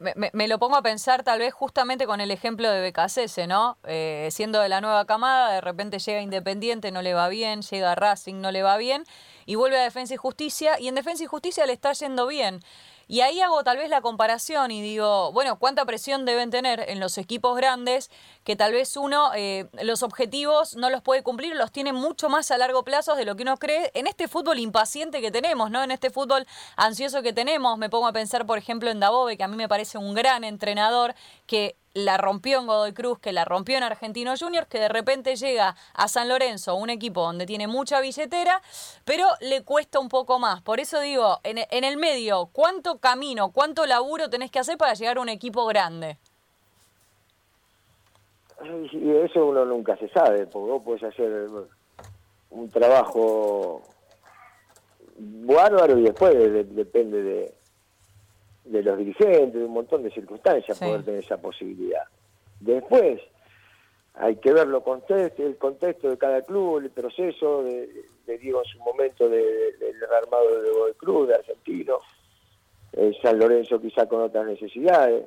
[0.00, 3.46] me, me- me lo pongo a pensar tal vez justamente con el ejemplo de BKCS,
[3.46, 3.78] ¿no?
[3.86, 7.94] Eh, siendo de la nueva camada, de repente llega Independiente, no le va bien, llega
[7.94, 9.04] Racing, no le va bien,
[9.46, 12.60] y vuelve a Defensa y Justicia, y en Defensa y Justicia le está yendo bien.
[13.08, 16.98] Y ahí hago tal vez la comparación y digo, bueno, ¿cuánta presión deben tener en
[16.98, 18.10] los equipos grandes
[18.42, 22.50] que tal vez uno eh, los objetivos no los puede cumplir, los tiene mucho más
[22.50, 25.84] a largo plazo de lo que uno cree en este fútbol impaciente que tenemos, ¿no?
[25.84, 27.78] En este fútbol ansioso que tenemos.
[27.78, 30.42] Me pongo a pensar, por ejemplo, en Dabove, que a mí me parece un gran
[30.42, 31.14] entrenador
[31.46, 35.34] que la rompió en Godoy Cruz, que la rompió en Argentino Juniors, que de repente
[35.34, 38.60] llega a San Lorenzo, un equipo donde tiene mucha billetera,
[39.06, 40.60] pero le cuesta un poco más.
[40.60, 45.16] Por eso digo, en, el medio, ¿cuánto camino, cuánto laburo tenés que hacer para llegar
[45.16, 46.18] a un equipo grande?
[48.92, 51.48] y eso uno nunca se sabe, porque vos podés hacer
[52.50, 53.82] un trabajo
[55.18, 57.54] bárbaro y después de- depende de,
[58.66, 60.84] de los dirigentes, de un montón de circunstancias Sí.
[60.84, 62.02] poder tener esa posibilidad.
[62.60, 63.20] Después
[64.14, 67.88] hay que ver lo contexto, el contexto de cada club, el proceso, de,
[68.26, 71.98] de Diego en su momento de- del armado de Godoy Cruz, de Argentino,
[72.92, 75.26] eh, San Lorenzo quizá con otras necesidades.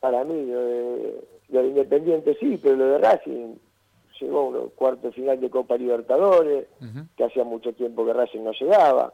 [0.00, 3.54] Para mí, lo de, lo de Independiente sí, pero lo de Racing
[4.20, 6.66] llegó a un cuarto de final de Copa Libertadores,
[7.16, 9.12] que hacía mucho tiempo que Racing no llegaba.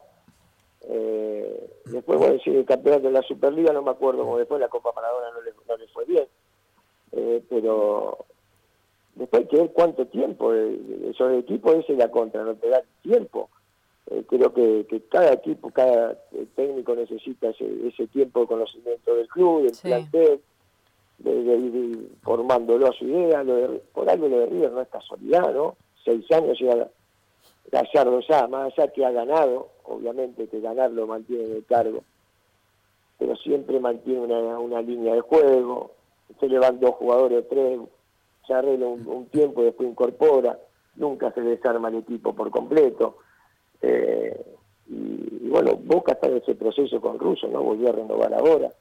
[0.89, 4.67] Eh, después, bueno, sí, el campeonato de la Superliga, no me acuerdo cómo después la
[4.69, 6.25] Copa Maradona no le, no le fue bien.
[7.13, 8.17] Eh, pero
[9.15, 12.67] después hay que ver cuánto tiempo de esos equipos, esa es la contra, no te
[12.69, 13.49] da tiempo.
[14.07, 19.15] Eh, creo que, que cada equipo, cada eh, técnico necesita ese, ese tiempo de conocimiento
[19.15, 19.87] del club, del Sí.
[19.87, 20.41] plantel,
[21.19, 23.43] de, de ir formándolo a su idea.
[23.43, 25.77] Lo de, por algo lo de River no es casualidad, ¿no?
[26.03, 26.89] Seis años llega
[27.71, 32.03] Gallardo ya, más allá que ha ganado, obviamente que ganar lo mantiene en el cargo,
[33.17, 35.91] pero siempre mantiene una, línea de juego,
[36.39, 37.79] se le van dos jugadores o tres,
[38.45, 40.59] se arregla un, tiempo y después incorpora,
[40.95, 43.17] nunca se desarma el equipo por completo.
[43.81, 44.45] Eh,
[44.87, 47.63] y, bueno, Boca está en ese proceso con Russo, ¿no?
[47.63, 48.71] Volvió a renovar ahora,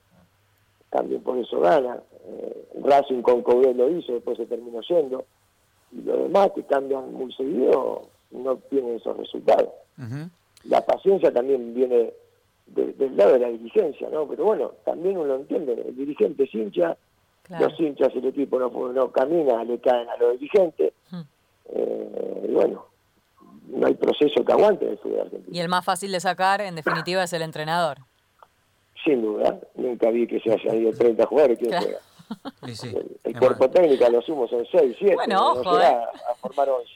[0.90, 2.03] también por eso gana.
[2.27, 5.25] Eh, Racing con Coudet lo hizo, después se terminó yendo.
[5.92, 9.68] Y los demás que cambian muy seguido no tienen esos resultados.
[10.64, 12.12] La paciencia también viene
[12.66, 14.27] de- del lado de la dirigencia, ¿no?
[14.29, 16.97] Pero bueno, también uno entiende, el dirigente es hincha,
[17.42, 17.68] Claro.
[17.68, 20.92] los hinchas, el equipo no, no camina, le caen a los dirigentes.
[21.75, 22.87] Eh, y bueno,
[23.68, 25.57] no hay proceso que aguante el fútbol argentino.
[25.57, 27.99] Y el más fácil de sacar, en definitiva, es el entrenador.
[29.05, 31.59] Sin duda, nunca vi que se hayan ido 30 jugadores.
[31.59, 31.87] ¿Quién Claro.
[31.87, 32.01] juega?
[32.75, 32.95] Sí.
[33.25, 35.14] El, cuerpo técnico a lo sumo son 6, 7.
[35.16, 36.05] Bueno, no ojo, llega eh.
[36.29, 36.90] a, a formar 11.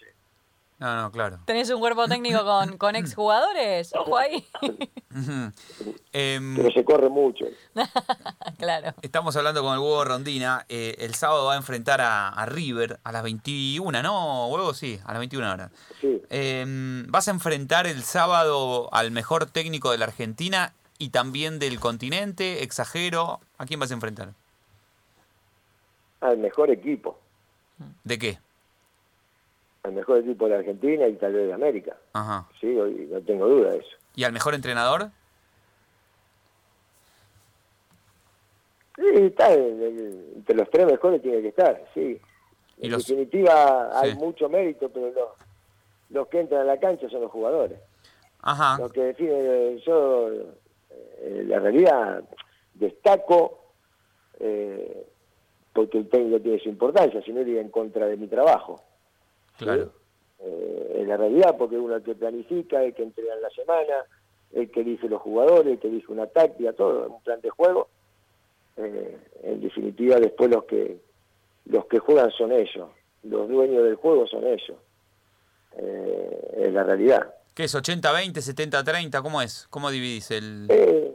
[0.79, 1.39] No, no, claro.
[1.47, 3.95] ¿Tenés un cuerpo técnico con, con exjugadores?
[3.95, 4.47] Ojo ahí.
[6.13, 7.47] Em, Pero se corre mucho.
[8.59, 8.93] claro.
[9.01, 10.67] Estamos hablando con el huevo Rondina.
[10.69, 14.49] eh, el sábado va a enfrentar a, a River a las 21, ¿no?
[14.49, 15.71] Huevo, sí, a las 21 horas.
[16.01, 16.21] Sí.
[16.29, 21.81] Em, vas a enfrentar el sábado al mejor técnico de la Argentina y también del
[21.81, 22.63] continente.
[22.63, 23.41] Exagero.
[23.57, 24.35] ¿A quién vas a enfrentar?
[26.21, 27.19] Al mejor equipo.
[28.05, 28.39] ¿De qué?
[29.87, 31.97] Al mejor equipo de la Argentina y tal vez de América.
[32.13, 32.45] Ajá.
[32.61, 33.97] Sí, hoy no tengo duda de eso.
[34.17, 35.11] ¿Y al mejor entrenador?
[38.97, 42.19] Sí, está en- en- entre los tres mejores tiene que estar, sí.
[42.79, 45.29] En los- definitiva hay mucho mérito, pero los,
[46.11, 47.79] los que entran a la cancha son los jugadores.
[48.43, 48.79] Ajá.
[48.79, 50.31] Lo que define yo,
[50.91, 52.25] eh, la realidad,
[52.75, 53.63] destaco
[54.41, 55.07] eh,
[55.73, 58.83] porque el técnico tiene su importancia, si no iría en contra de mi trabajo.
[59.59, 59.93] Claro.
[60.41, 64.05] Eh, en la realidad, porque uno el que planifica, el que entrena en la semana,
[64.53, 67.89] el que elige los jugadores, el que elige una táctica, todo, un plan de juego.
[68.77, 70.99] Eh, en definitiva, después los que
[71.67, 72.89] los que juegan son ellos,
[73.23, 74.77] los dueños del juego son ellos.
[75.79, 77.35] Eh, es la realidad.
[77.55, 77.75] ¿Qué es?
[77.75, 79.23] ¿80-20, 70-30?
[79.23, 79.67] ¿Cómo es?
[79.71, 80.67] ¿Cómo dividís el...?
[80.69, 81.06] Eh,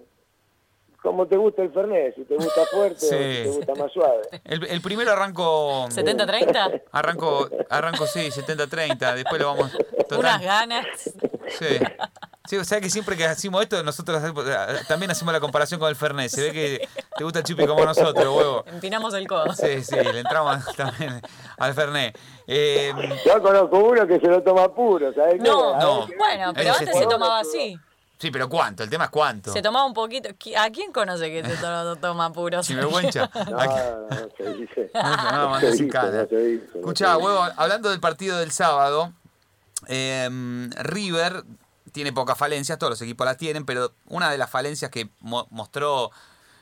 [1.12, 3.16] como te gusta el Fernet, si te gusta fuerte Sí.
[3.16, 4.22] o si te gusta más suave.
[4.46, 5.86] El, el primero arranco...
[5.90, 6.84] ¿70-30?
[6.92, 9.16] Arranco, arranco sí, 70-30.
[9.16, 9.72] Después lo vamos...
[10.10, 10.20] total.
[10.20, 10.86] Unas ganas.
[11.50, 11.80] Sí.
[12.48, 14.22] Sí, o sea que siempre que hacemos esto, nosotros
[14.88, 16.30] también hacemos la comparación con el Fernet.
[16.30, 18.64] Se ve que te gusta el chupi como nosotros, huevo.
[18.68, 19.54] Empinamos el codo.
[19.54, 21.22] Sí, sí, le entramos también
[21.60, 22.18] al Fernet.
[22.48, 22.92] Eh,
[23.26, 25.48] Yo conozco uno que se lo toma puro, ¿sabes qué?
[25.50, 26.08] No, A No.
[26.18, 27.78] Bueno, pero antes se tomaba así.
[28.22, 28.84] Sí, pero ¿cuánto?
[28.84, 29.52] El tema es cuánto.
[29.52, 30.30] Se tomaba un poquito.
[30.30, 32.62] ¿Qui- ¿A quién conoce que se to- toma puro?
[32.64, 33.30] Sinvergüenza.
[33.50, 33.74] No, Aquí-
[34.10, 34.92] no, no se dice.
[34.94, 39.12] No, no, se dice, no se dice, no Escuchá, huevo, hablando del partido del sábado,
[39.88, 40.30] eh,
[40.78, 41.44] River
[41.92, 45.48] tiene pocas falencias, todos los equipos las tienen, pero una de las falencias que mo-
[45.50, 46.12] mostró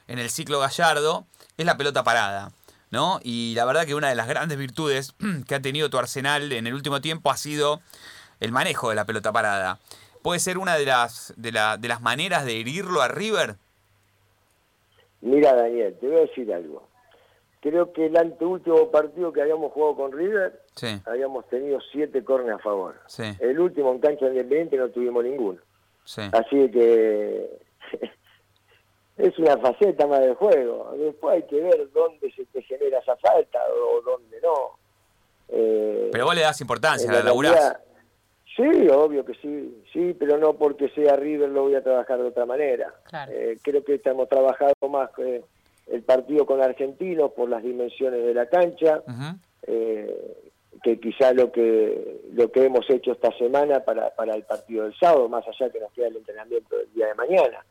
[0.08, 1.26] en el ciclo Gallardo
[1.58, 2.52] es la pelota parada.
[2.92, 3.20] ¿no?
[3.22, 5.14] Y la verdad que una de las grandes virtudes
[5.48, 7.82] que ha tenido tu Arsenal en el último tiempo ha sido
[8.40, 9.78] el manejo de la pelota parada.
[10.22, 13.56] ¿Puede ser una de las, de, la- de las maneras de herirlo a River?
[15.22, 16.88] Mira, Daniel, te voy a decir algo.
[17.62, 22.56] Creo que el anteúltimo partido que habíamos jugado con River, Sí, habíamos tenido siete cornes
[22.56, 22.96] a favor.
[23.08, 25.60] sí, El último en cancha independiente no tuvimos ninguno.
[26.06, 26.22] sí.
[26.32, 27.50] Así que
[29.18, 30.94] es una faceta más del juego.
[30.98, 34.78] Después hay que ver dónde se te genera esa falta o dónde no.
[35.50, 37.52] Eh, Pero vos le das importancia, en la laburás.
[37.56, 37.82] realidad,
[38.60, 42.28] Sí, obvio que sí, sí, pero no porque sea River lo voy a trabajar de
[42.28, 42.94] otra manera.
[43.06, 43.32] Claro.
[43.32, 45.42] Eh, creo que estamos trabajando más eh,
[45.88, 49.02] el partido con argentinos por las dimensiones de la cancha.
[49.64, 50.36] Eh,
[50.84, 54.96] que quizá lo que lo que hemos hecho esta semana para, para el partido del
[54.96, 57.66] sábado, más allá que nos queda el entrenamiento del día de mañana.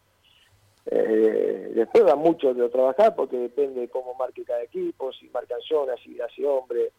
[0.90, 5.28] Eh, después va mucho de lo trabajar porque depende de cómo marque cada equipo, si
[5.28, 6.92] marcan zonas, si hace hombre,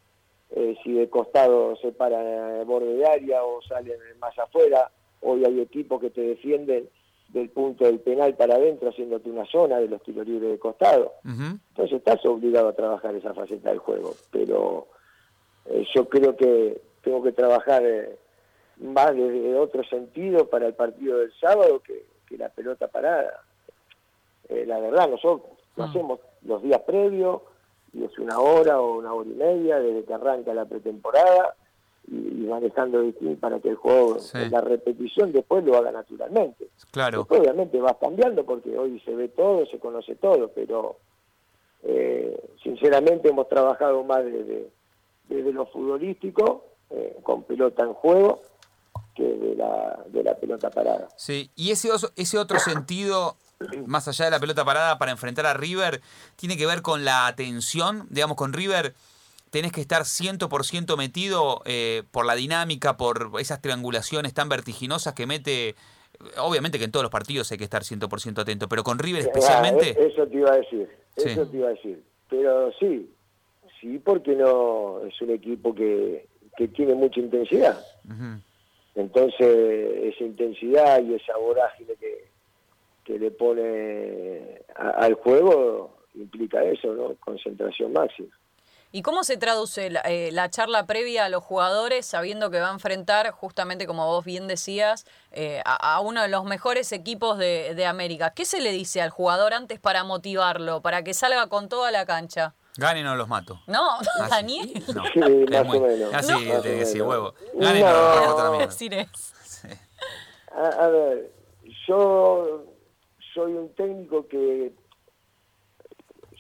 [0.52, 4.92] eh, si de costado se para el borde de área o salen más afuera.
[5.22, 6.90] Hoy hay equipos que te defienden
[7.30, 11.14] del punto del penal para adentro haciéndote una zona de los tiros libres de costado.
[11.24, 14.88] Entonces estás obligado a trabajar esa faceta del juego, pero
[15.66, 17.84] eh, yo creo que tengo que trabajar
[18.78, 22.06] más desde otro sentido para el partido del sábado que
[22.38, 23.44] la pelota parada.
[24.48, 25.88] Eh, la verdad, nosotros lo ah.
[25.88, 27.42] hacemos los días previos
[27.94, 31.56] y es una hora o una hora y media desde que arranca la pretemporada
[32.08, 32.14] y,
[32.48, 36.70] manejando distinto para que el juego, la repetición después lo haga naturalmente.
[36.92, 37.28] Claro.
[37.30, 40.98] obviamente va cambiando porque hoy se ve todo, se conoce todo, pero
[41.84, 44.70] eh, sinceramente hemos trabajado más desde,
[45.28, 48.42] desde lo futbolístico, eh, con pelota en juego,
[49.16, 51.10] que de la, de la pelota parada.
[51.16, 53.36] Sí, y ese, ese otro sentido
[53.86, 56.02] más allá de la pelota parada para enfrentar a River,
[56.36, 58.94] tiene que ver con la atención, digamos, con River
[59.50, 65.26] tenés que estar 100% metido eh, por la dinámica, por esas triangulaciones tan vertiginosas que
[65.26, 65.76] mete,
[66.38, 69.96] obviamente que en todos los partidos hay que estar 100% atento, pero con River especialmente...
[69.98, 73.12] Ah, eso te iba a decir, eso te iba a decir, pero sí,
[73.82, 77.84] sí, porque no es un equipo que, que tiene mucha intensidad.
[78.96, 82.29] Entonces, esa intensidad y esa vorágine que,
[83.10, 87.16] que le pone al juego implica eso, ¿no?
[87.16, 88.30] Concentración máxima.
[88.92, 92.74] ¿Y cómo se traduce eh, la, charla previa a los jugadores sabiendo que va a
[92.74, 98.32] enfrentar, justamente como vos bien decías, eh, a, uno de los mejores equipos de, América?
[98.32, 102.06] ¿Qué se le dice al jugador antes para motivarlo, para que salga con toda la
[102.06, 102.54] cancha?
[102.78, 103.60] Ganen o los mato.
[103.66, 103.98] No,
[104.30, 104.84] Daniel.
[104.94, 105.04] No.
[105.14, 106.14] Sí, más o menos.
[106.14, 106.62] Así no.
[106.62, 107.34] te decía, huevo.
[107.56, 109.10] Ganen o los mato también.
[110.52, 111.32] a ver,
[111.88, 112.69] yo
[113.34, 114.72] soy un técnico que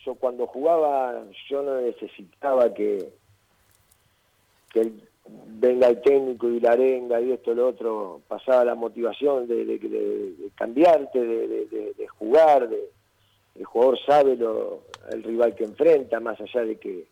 [0.05, 3.09] yo cuando jugaba yo no necesitaba que,
[4.71, 4.91] que
[5.59, 10.51] venga el técnico y la arenga y esto lo otro, pasaba la motivación de, de,
[10.55, 12.89] cambiarte, de, jugar, de,
[13.55, 17.05] el jugador sabe lo, el rival que enfrenta, más allá de que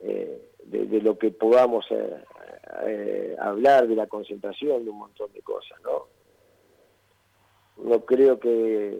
[0.00, 2.16] eh, de, lo que podamos eh,
[2.84, 6.06] eh, hablar, de la concentración, de un montón de cosas, ¿no?
[7.78, 8.98] No creo que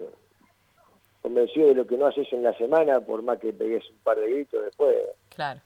[1.23, 4.19] convencido de lo que no haces en la semana, por más que pegues un par
[4.19, 4.97] de gritos después,
[5.35, 5.61] claro.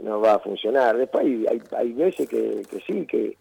[0.00, 0.96] no va a funcionar.
[0.96, 3.36] Después hay, hay, veces que, sí, que,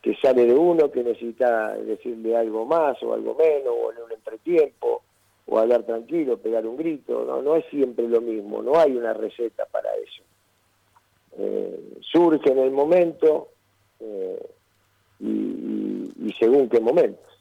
[0.00, 4.12] que sale de uno, que necesita decirle algo más o algo menos, o en un
[4.12, 5.02] entretiempo,
[5.46, 7.24] o hablar tranquilo, pegar un grito.
[7.24, 10.22] No, no es siempre lo mismo, no hay una receta para eso.
[11.38, 13.48] Eh, surge en el momento
[13.98, 14.46] eh,
[15.18, 17.31] y según qué momento.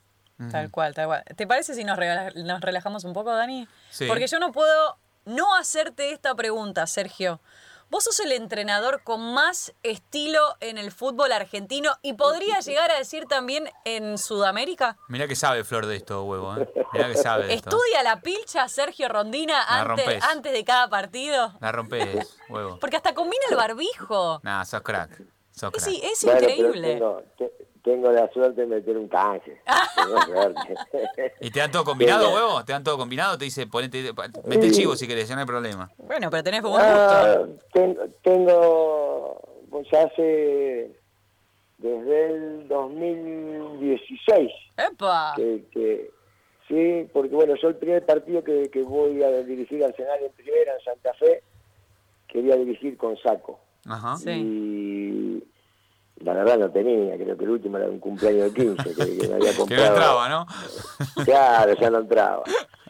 [0.49, 1.23] Tal cual, tal cual.
[1.35, 1.97] ¿Te parece si nos,
[2.35, 3.67] nos relajamos un poco, Dani?
[3.89, 4.07] Sí.
[4.07, 7.41] Porque yo no puedo no hacerte esta pregunta, Sergio.
[7.89, 12.97] Vos sos el entrenador con más estilo en el fútbol argentino y podría llegar a
[12.97, 14.97] decir también en Sudamérica.
[15.09, 16.55] Mirá que sabe Flor de esto, huevo.
[16.55, 16.71] ¿eh?
[16.93, 17.53] Mirá que sabe.
[17.53, 21.53] ¿Estudia la pilcha Sergio Rondina antes, antes, de cada partido?
[21.59, 22.79] La rompes, huevo.
[22.79, 24.39] Porque hasta combina el barbijo.
[24.41, 25.21] Nah, sos crack.
[25.51, 25.83] Sos crack.
[25.83, 27.01] Sí, es increíble
[27.83, 29.61] tengo la suerte de meter un canje.
[31.41, 32.63] ¿Y te dan todo combinado, huevo?
[32.63, 33.37] ¿Te dan todo combinado?
[33.37, 34.11] Te dice, ponete,
[34.45, 35.91] mete chivo si querés, ya no hay problema.
[35.97, 38.09] Bueno, pero tenés buen ah, gusto.
[38.21, 40.91] tengo, pues hace
[41.77, 44.51] desde el 2016.
[44.77, 45.33] ¡Epa!
[45.35, 46.11] Que,
[46.67, 50.31] sí, porque bueno, yo el primer partido que, que voy a dirigir al Senado en
[50.33, 51.41] primera, en Santa Fe,
[52.27, 53.59] quería dirigir con saco.
[53.87, 54.15] Ajá.
[54.25, 54.90] Y
[56.23, 59.35] la verdad no tenía, creo que el último era un cumpleaños de 15 que, me
[59.35, 59.67] había comprado.
[59.67, 60.47] que no entraba, ¿no?
[61.23, 62.43] Claro, ya no entraba.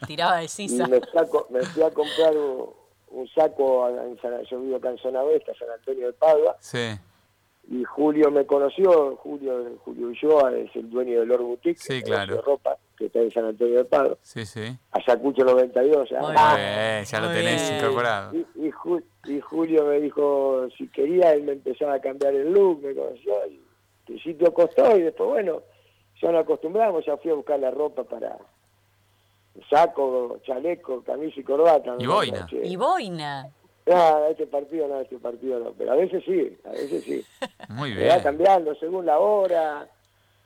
[0.08, 0.86] Tiraba de sisa.
[0.88, 5.22] Y me, me fui a comprar un, saco, en San, yo vivo acá en Zona
[5.22, 6.58] Oeste, San Antonio de Padua.
[6.60, 6.98] Sí.
[7.70, 12.36] Y Julio me conoció, Julio Julio Ulloa es el dueño de Lord Boutique, sí, claro.
[12.36, 14.16] de ropa, que está en San Antonio de Padua.
[14.22, 14.78] Sí, sí.
[14.92, 16.10] Ayacucho 92.
[16.10, 18.32] Ya, ah, ya lo tenés incorporado.
[18.36, 18.72] Y, y,
[19.26, 23.34] y Julio me dijo si quería, él me empezaba a cambiar el look, me conoció,
[23.48, 23.60] y
[24.14, 25.64] el sitio costó, y después, bueno,
[26.22, 28.38] ya nos acostumbramos, ya fui a buscar la ropa para
[29.68, 31.96] saco, chaleco, camisa y corbata.
[31.98, 32.48] Y boina.
[32.52, 33.50] Y boina.
[33.88, 37.26] No, este partido no, este partido no, pero a veces sí, a veces sí.
[37.70, 38.10] Muy bien.
[38.10, 39.88] va cambiando según la hora,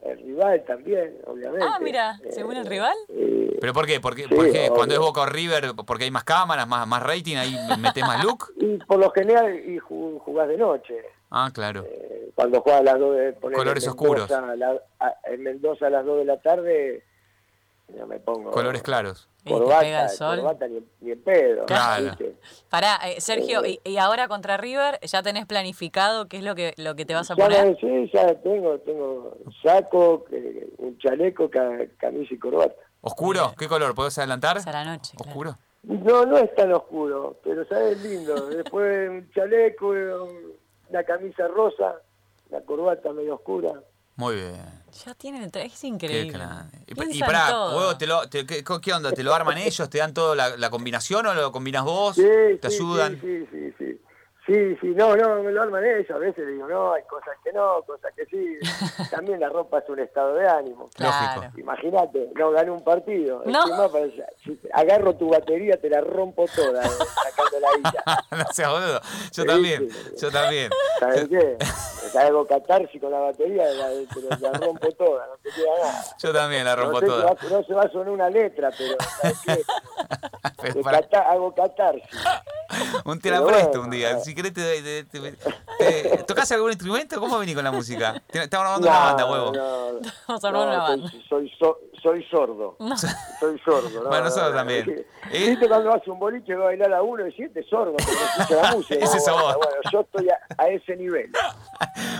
[0.05, 1.65] el rival también, obviamente.
[1.67, 2.95] Ah, mira, según el rival.
[3.09, 3.99] Eh, ¿Pero por qué?
[3.99, 4.23] ¿Por qué?
[4.23, 4.59] Sí, ¿Por qué?
[4.65, 4.73] obvio.
[4.75, 8.23] Cuando es Boca o River, porque hay más cámaras, más, más rating, ahí metes más
[8.23, 8.53] look.
[8.57, 10.95] y por lo general y ju- jugás de noche.
[11.31, 11.83] Ah, claro.
[11.89, 14.29] Eh, cuando jugás a las 2 de ponele, Colores en oscuros.
[14.29, 17.03] La- a- en Mendoza a las 2 de la tarde,
[17.93, 18.51] ya me pongo.
[18.51, 19.29] Colores claros.
[19.47, 20.37] Corbata, pega el sol.
[20.39, 21.65] corbata ni, ni en pedo.
[21.65, 22.03] Claro.
[22.05, 22.35] ¿viste?
[22.69, 26.73] Pará, eh, Sergio, y, y ahora contra River, ¿ya tenés planificado qué es lo que,
[26.77, 27.77] lo que te vas a Ya poner?
[27.79, 32.73] sí, ya tengo, tengo saco, eh, un chaleco, ca- camisa y corbata.
[33.01, 33.53] ¿Oscuro?
[33.57, 33.93] ¿Qué color?
[33.93, 34.57] ¿Podés adelantar?
[34.57, 35.13] Es a la noche.
[35.15, 35.29] claro.
[35.29, 35.57] ¿Oscuro?
[35.83, 38.33] No, no es tan oscuro, pero sabes lindo.
[38.49, 40.53] Después un chaleco, un-
[40.89, 41.97] una camisa rosa,
[42.49, 43.73] la corbata medio oscura.
[44.15, 44.55] Muy bien.
[45.05, 46.31] Ya tienen el traje, es Qué increíble.
[46.31, 46.77] grande.
[46.87, 49.11] Y, y pará, huevo, te lo, te- ¿qué, ¿qué onda?
[49.11, 49.89] ¿Te lo arman ellos?
[49.89, 52.15] ¿Te dan toda la, la combinación o lo combinas vos?
[52.15, 52.23] Sí,
[52.61, 53.19] ¿Te sí, ayudan?
[53.21, 53.99] Sí, sí, sí, sí.
[54.45, 56.09] Sí, sí, no, no, me lo arman ellos.
[56.11, 58.59] A veces digo, no, hay cosas que no, cosas que sí.
[59.09, 60.87] También la ropa es un estado de ánimo.
[60.93, 61.41] Claro.
[61.41, 61.59] Lógico.
[61.59, 63.41] Imagínate, no gané un partido.
[63.45, 63.61] No.
[63.61, 68.23] Encima, parece- si agarro tu batería, te la rompo toda, eh, sacando la ira.
[68.37, 68.99] no seas boludo.
[69.31, 70.13] Yo Sí, también, sí.
[70.21, 70.71] yo también.
[70.99, 71.57] ¿Sabes qué?
[72.19, 76.03] Hago catarsis con la batería, la, te la rompo toda, no te queda nada.
[76.19, 77.25] Yo también la rompo no, sé si toda.
[77.25, 79.61] va- no se va a sonar una letra, pero ¿sabes qué?
[80.61, 82.03] Pero cata- hago catarsis.
[83.05, 84.11] un te la pero presto bueno, un día.
[84.11, 84.19] eh.
[84.35, 85.31] Querés, te, te- te-
[85.79, 87.19] te- ¿tocás algún instrumento?
[87.19, 88.21] ¿Cómo venís con la música?
[88.29, 89.51] Estamos grabando una banda, huevo.
[89.53, 91.11] No, Vamos a armar no, una soy- banda.
[91.29, 92.77] Soy, so- soy sordo.
[93.39, 93.89] Soy sordo.
[93.89, 94.85] No, Bueno, no, nosotros no, también.
[94.85, 95.07] ¿viste?
[95.31, 95.49] ¿Eh?
[95.49, 98.11] ¿Viste cuando vas a un boliche y a bailar a uno y sientes sordo porque
[98.11, 98.95] no escucha la música?
[99.05, 99.57] Ese bueno,
[99.91, 101.31] yo estoy a, a ese nivel.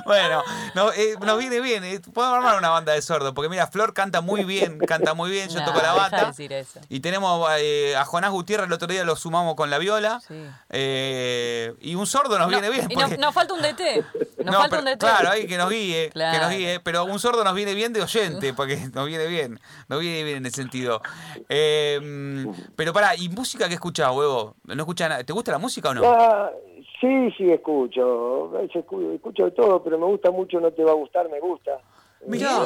[0.06, 0.44] Bueno,
[0.76, 1.84] no, eh, nos viene bien.
[1.84, 3.34] eh, Podemos armar una banda de sordos.
[3.34, 5.50] Porque mira, Flor canta muy bien, canta muy bien.
[5.50, 6.26] Yo No, toco la de bata.
[6.28, 6.80] decir eso.
[6.90, 10.20] Y tenemos eh, a Jonás Gutiérrez, el otro día lo sumamos con la viola.
[10.28, 10.46] Sí.
[10.70, 12.88] Eh, y un sordo nos No, viene bien.
[12.90, 14.06] y nos, porque- nos falta un DT.
[14.46, 15.00] Nos No, falta pero- un DT.
[15.00, 18.02] Claro, ahí que nos guíe, que nos guíe, pero un sordo nos viene bien de
[18.04, 21.02] oyente, porque nos viene bien, nos viene bien en ese sentido.
[21.50, 22.46] Eh,
[22.76, 24.56] pero pará, ¿y música qué escuchás, huevo?
[24.66, 25.24] ¿No escuchás nada?
[25.24, 26.02] ¿Te gusta la música o no?
[26.06, 26.52] Ah,
[27.02, 28.52] sí, sí, escucho.
[28.60, 31.72] Escucho, escucho de todo, pero me gusta mucho, no te va a gustar, me gusta.
[32.28, 32.58] Mirá,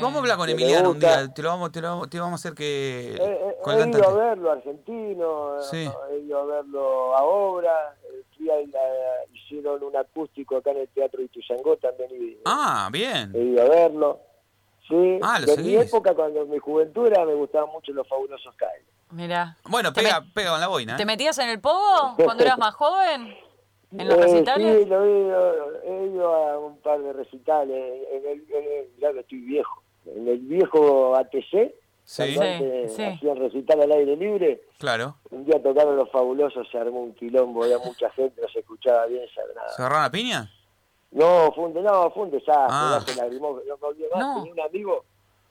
[0.00, 2.32] vamos a hablar con Que Emiliano un día, te lo vamos, te lo, te vamos
[2.32, 3.14] a hacer que...
[3.14, 5.88] He, he- con el he ido a verlo argentino, Sí.
[6.10, 7.94] he ido a verlo a obra,
[8.40, 12.88] eh, fui a la- hicieron un acústico acá en el Teatro Ituzangó también y Ah,
[12.92, 13.32] bien.
[13.34, 14.20] he ido a verlo.
[14.88, 18.08] Sí, Ah, lo de mi época, cuando en mi juventud era, me gustaban mucho los
[18.08, 18.84] fabulosos Kyle.
[19.10, 19.56] Mirá.
[19.68, 20.96] Bueno, ¿Te pega, pega con la boina.
[20.96, 21.06] ¿Te ¿eh?
[21.06, 23.34] metías en el pogo cuando eras más joven?
[23.96, 24.78] ¿En los Eh, recitales?
[24.82, 28.02] Sí, lo he ido, he ido a un par de recitales.
[28.12, 29.82] En el, en el- ya que estoy viejo.
[30.06, 31.74] En el viejo ATC,
[32.10, 33.04] Sí, Sí, sí.
[33.04, 34.62] hacían recital al aire libre.
[34.78, 35.14] claro.
[35.30, 39.06] Un día tocaron los fabulosos, se armó un quilombo, había mucha gente, no se escuchaba
[39.06, 39.68] bien, se nada.
[39.68, 40.50] ¿Se agarraron a piña?
[41.12, 42.98] No, fue un, no, fue un desastre, Ah.
[43.06, 44.34] ya se lagrimó, no me olvidé más, No.
[44.42, 45.04] tenía un amigo,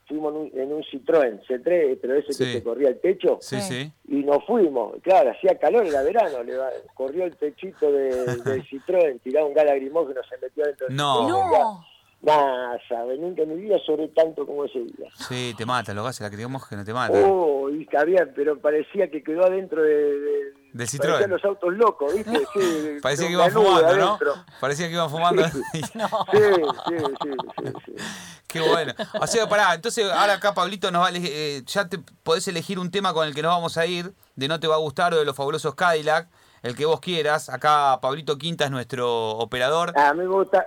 [0.06, 2.44] fuimos en un, en un Citroën C3, pero ese Sí.
[2.44, 3.90] que se corría el techo, Sí, Sí.
[4.10, 8.10] y nos fuimos, claro, hacía calor, era verano, le va- corrió el techito de,
[8.64, 11.22] del Citroën, tiraba un gas lacrimógeno, se metió dentro del No.
[11.26, 11.86] Citroën, No.
[12.22, 12.78] Nada,
[13.18, 15.08] nunca en mi vida lloré tanto como ese día.
[15.16, 17.24] Sí, te mata, los gases lacrimógenos te matan.
[17.26, 21.00] Oh, y está bien, pero parecía que quedó adentro de, de- Del Citroën.
[21.08, 22.32] parecían los autos locos, ¿viste?
[22.54, 24.20] Sí, Parecía que iban la fumando, ¿no?
[24.60, 25.44] Parecía que iban fumando.
[25.48, 27.32] Sí, sí, sí,
[27.64, 27.94] sí, sí.
[28.48, 28.94] Qué bueno.
[29.22, 32.48] O sea, pará, entonces ahora acá Pablito nos va a elegir, eh, ya te podés
[32.50, 34.80] elegir un tema con el que nos vamos a ir, de No Te Va a
[34.80, 36.28] Gustar o de los fabulosos Cadillac,
[36.64, 37.48] el que vos quieras.
[37.50, 39.94] Acá Pablito Quinta es nuestro operador.
[39.98, 40.66] A mí me gusta.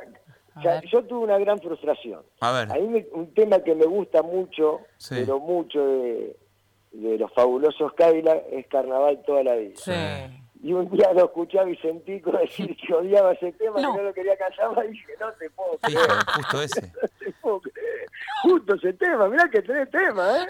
[0.57, 2.23] O sea, yo tuve una gran frustración.
[2.41, 2.71] A ver.
[2.73, 5.15] A mí me- un tema que me gusta mucho, Sí.
[5.19, 6.37] pero mucho de,
[6.93, 9.73] de los fabulosos Cadillac es Carnaval toda la vida.
[9.77, 9.93] Sí.
[10.65, 13.93] Y un día lo escuché a Vicentico decir que odiaba ese tema, No.
[13.93, 16.81] que no lo quería cantar y dije, no te puedo Hijo, creer, justo ese.
[16.83, 18.07] no te puedo creer.
[18.43, 20.47] Justo ese tema, mirá que tenés tema, ¿eh?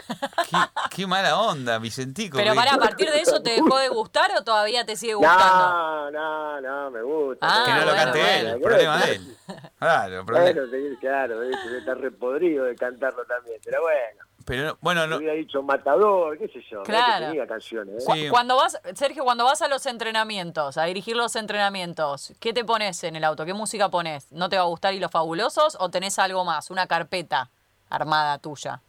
[0.50, 0.56] Qué,
[0.96, 2.36] qué mala onda, Vicentico.
[2.38, 6.10] Pero para, a partir de eso, ¿te dejó de gustar o todavía te sigue gustando?
[6.10, 7.46] No, no, no, me gusta.
[7.48, 8.34] Ah, Que no lo cante bueno.
[8.38, 9.36] él, el problema de él.
[9.78, 10.52] Claro, el problema.
[10.52, 14.24] Bueno, sí, claro, debe estar repodrido de cantarlo también, pero bueno.
[14.46, 16.82] Pero no- bueno, no, hubiera dicho Matador, qué sé yo.
[16.82, 17.26] Claro.
[17.26, 18.12] Que tenía canciones, ¿eh?
[18.14, 18.28] Sí.
[18.30, 23.02] Cuando vas, Sergio, cuando vas a los entrenamientos, a dirigir los entrenamientos, ¿qué te pones
[23.04, 23.44] en el auto?
[23.44, 24.30] ¿Qué música pones?
[24.32, 27.50] ¿No te va a gustar y los fabulosos o tenés algo más, una carpeta
[27.90, 28.80] armada tuya?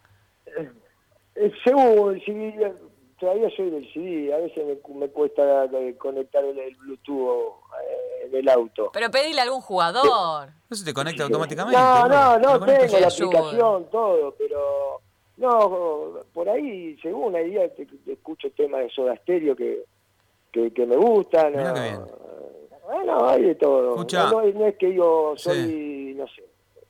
[1.36, 2.74] Eh, según el CD, eh,
[3.20, 8.28] todavía soy del CD, a veces me, me cuesta eh, conectar el, el Bluetooth eh,
[8.28, 8.92] en el auto.
[8.94, 10.50] Pero pedile a algún jugador.
[10.70, 11.80] no se te conecta automáticamente.
[11.80, 15.02] No, no, no, conectas tengo la aplicación, todo, pero
[15.44, 19.84] no, por ahí, según hay días que que escucho temas de Soda Stereo que,
[20.52, 21.52] que, que me gustan.
[21.52, 22.00] Mirá o- qué bien.
[22.86, 23.96] Bueno, hay de todo.
[23.96, 25.44] No, no es- que yo Sí.
[25.50, 26.44] soy, no sé,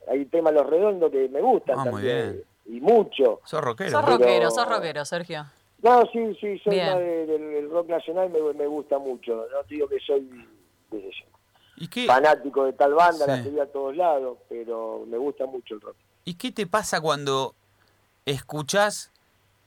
[0.08, 2.32] hay temas Los Redondos que me gustan Ah, muy también.
[2.32, 2.76] bien.
[2.76, 3.40] Y mucho.
[3.44, 3.90] Sos rockero.
[3.90, 4.04] Sos.
[4.04, 5.44] Pero- rockero, sos rockero, Sergio.
[5.82, 9.46] No, sí, sí, soy más de- del, del rock nacional, me, me gusta mucho.
[9.52, 10.26] No te digo que soy
[10.90, 11.26] qué sé yo,
[11.76, 13.44] ¿Y qué, fanático de tal banda, la Sí.
[13.44, 15.96] seguía a todos lados, pero me gusta mucho el rock.
[16.24, 17.54] ¿Y qué te pasa cuando
[18.26, 19.10] escuchás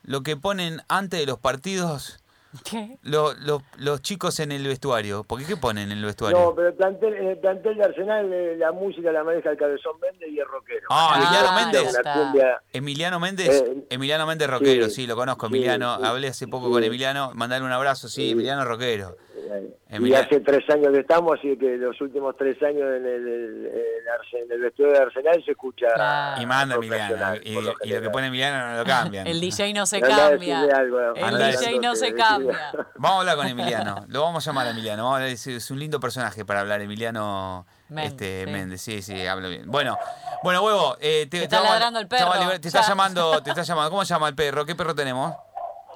[0.04, 2.20] lo que ponen antes de los partidos
[2.64, 2.98] ¿Qué?
[3.04, 5.24] lo- lo- los chicos en el vestuario?
[5.24, 6.40] ¿Por qué qué ponen en el vestuario?
[6.40, 9.58] No, pero el plantel, en el plantel de Arsenal eh, la música la maneja el
[9.58, 10.88] Cabezón Méndez y es rockero.
[10.90, 11.96] Ah, Emiliano Ah, Méndez.
[11.96, 12.14] está.
[12.14, 16.30] Una cumbia, Emiliano Méndez, Eh, Emiliano Méndez rockero, sí, sí, lo conozco, Emiliano, sí, hablé
[16.30, 16.72] hace poco sí.
[16.72, 18.32] con Emiliano, mandale un abrazo, sí, Sí.
[18.32, 19.18] Emiliano rockero.
[19.38, 23.28] Eh, y hace tres años que estamos, así que los últimos tres años en el,
[23.28, 25.88] el- el en el vestuario de Arsenal se escucha.
[25.94, 26.42] Claro.
[26.42, 29.28] Y manda Emiliano, y, lo y lo que pone Emiliano no lo cambian.
[29.28, 30.60] El DJ no se cambia.
[30.76, 32.72] algo, El andá DJ no se decirle- cambia.
[32.96, 35.46] Vamos a hablar con Emiliano, lo vamos a llamar a Emiliano, vamos a hablar- es,
[35.48, 38.52] es un lindo personaje para hablar, Emiliano Méndez, este, sí.
[38.52, 39.64] Méndez, sí, sí, habla bien.
[39.70, 39.98] Bueno,
[40.44, 43.52] bueno, huevo, eh, te, Te está vamos ladrando el perro, liber- te está llamando, te
[43.52, 44.66] está llamando, ¿cómo se llama el perro?
[44.66, 45.34] ¿Qué perro tenemos?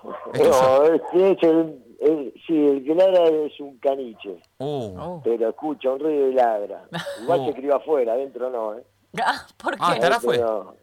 [0.33, 0.41] ¿Es?
[0.47, 5.21] No, este es el, el- sí, el que ladra es un caniche, Uh, Oh.
[5.23, 6.83] pero escucha un ruido y ladra.
[7.23, 7.45] Igual Uh.
[7.47, 8.83] se crió afuera, adentro no, ¿eh?
[9.23, 9.79] Ah, ¿Por qué?
[9.81, 10.37] Ah, estará Adentro fue.
[10.39, 10.75] no.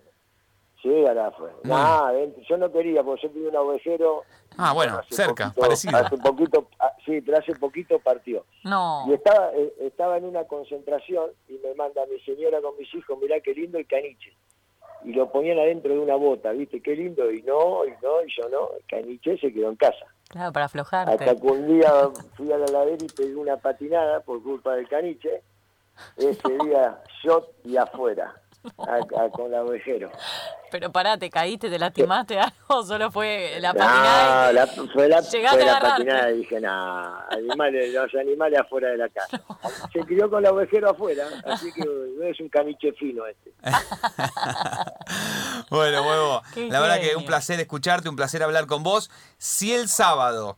[0.83, 1.51] Sí, ahora fue.
[1.65, 2.13] No,
[2.49, 4.23] yo no quería, porque yo tenía un ovejero.
[4.57, 5.97] Ah, bueno, cerca, poquito- parecido.
[5.97, 8.45] Hace poquito, ah, sí, pero hace poquito partió.
[8.65, 9.05] No.
[9.09, 13.19] Y estaba, eh, estaba en una concentración y me manda mi señora con mis hijos,
[13.21, 14.33] mirá qué lindo el caniche.
[15.05, 16.81] Y lo ponían adentro de una bota, ¿viste?
[16.81, 18.71] Qué lindo, y no, y no, y yo no.
[18.89, 20.07] Caniche se quedó en casa.
[20.29, 21.25] Claro, para Hasta aflojarte.
[21.41, 21.91] que un día
[22.37, 25.43] fui a la ladera y pegué una patinada por culpa del caniche.
[26.17, 28.35] Ese día, shot y afuera,
[28.77, 30.11] a- a- con la ovejero.
[30.71, 32.55] Pero pará, ¿te caíste, te lastimaste algo?
[32.69, 34.45] ¿O solo fue la No, patinada?
[34.45, 38.89] y te- la, fue la, fue la patinada y dije, no, animales, los animales afuera
[38.91, 39.41] de la casa.
[39.93, 43.53] Se crió con la ovejero afuera, así que no es un caniche fino este.
[45.71, 49.11] bueno, huevo, Qué la verdad que un placer escucharte, un placer hablar con vos.
[49.39, 50.57] Si el sábado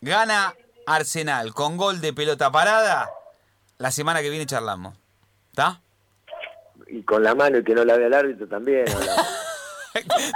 [0.00, 0.54] gana
[0.86, 3.10] Arsenal con gol de pelota parada,
[3.78, 4.96] la semana que viene charlamos.
[5.50, 5.80] ¿Está?
[6.94, 8.84] Y con la mano y que no la vea el árbitro también.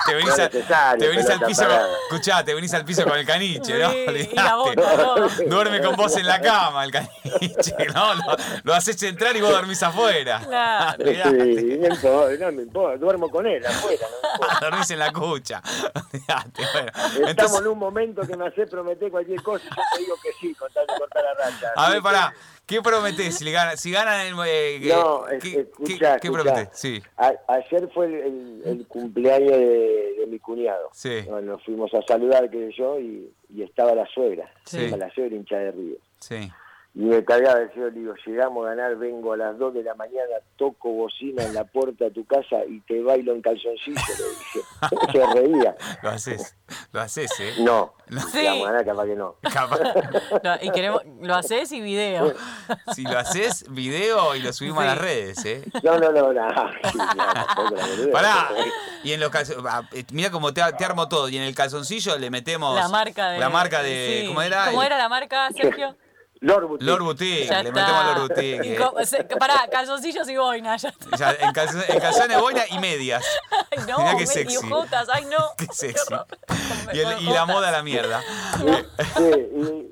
[0.06, 0.48] Te venís, No a-
[0.96, 1.88] te venís al piso, parada.
[2.09, 3.90] escuchá, te venís al piso con el caniche, ¿no?
[3.90, 4.06] Sí.
[5.48, 8.14] Duerme con vos en la cama el caniche, ¿no?
[8.14, 8.22] Lo,
[8.62, 10.40] lo haces entrar y vos dormís afuera.
[10.46, 11.04] Claro.
[11.04, 14.06] Sí, no, importa, no me importa, duermo con él afuera.
[14.40, 14.61] no.
[14.61, 15.61] Dormís en la cucha.
[15.64, 16.92] Bueno.
[16.94, 20.14] Estamos Entonces, en un momento que me hace prometer cualquier cosa y yo te digo
[20.22, 21.72] que sí, con tal de cortar la racha.
[21.74, 22.32] a ver, que- pará.
[22.69, 24.35] ¿Qué prometés si, le gana, si ganan el...
[24.47, 26.69] eh, No, ¿qué, escuchá, qué- prometés?
[26.75, 30.91] Sí, A- ayer fue el, cumpleaños de, de mi cuñado.
[30.93, 31.23] Sí.
[31.27, 34.53] Bueno, nos fuimos a saludar, que yo, y, y estaba la suegra.
[34.64, 34.85] Sí.
[34.85, 35.97] Estaba la suegra hincha de Río.
[36.21, 36.51] sí.
[36.95, 37.22] Y me
[37.72, 41.45] cielo, le digo, llegamos a ganar, vengo a las 2 de la mañana, toco bocina
[41.45, 45.12] en la puerta de tu casa y te bailo en calzoncillo, le dije.
[45.12, 45.76] Se reía.
[46.03, 46.57] Lo haces,
[46.93, 47.55] lo haces, ¿eh?
[47.61, 48.39] No, Sí.
[48.41, 49.36] si vamos a ganar, capaz que no.
[49.43, 49.78] Capaz,
[50.43, 52.32] Lo- y queremos, lo haces y video.
[52.95, 54.89] si lo haces, video y lo subimos a Sí.
[54.89, 55.62] las redes, ¿eh?
[55.84, 56.49] No, no, no, no.
[56.91, 58.11] Sí, la.
[58.12, 58.49] Pará,
[59.05, 62.30] y en los calzoncillos, mira cómo te, te armo todo, y en el calzoncillo le
[62.30, 63.39] metemos La marca de.
[63.39, 64.26] la marca de, sí.
[64.28, 64.64] ¿cómo era?
[64.66, 65.95] ¿Cómo era la marca, Sergio?
[66.41, 66.86] Lord Boutique.
[66.89, 67.80] Lord Boutique, Ya le está.
[67.86, 68.76] metemos Lord Y Boutique.
[68.78, 71.16] co- se- Pará, calzoncillos y boina, ya está.
[71.16, 73.24] Ya, en, calzo- en calzones boina y medias.
[73.70, 74.55] Ay, no, Mirá qué me- sexy.
[74.55, 75.53] y ojotas, ay, no.
[75.59, 76.05] Qué sexy.
[76.14, 76.26] horror.
[76.93, 78.22] Y, el- y la moda a la mierda.
[79.16, 79.24] Sí,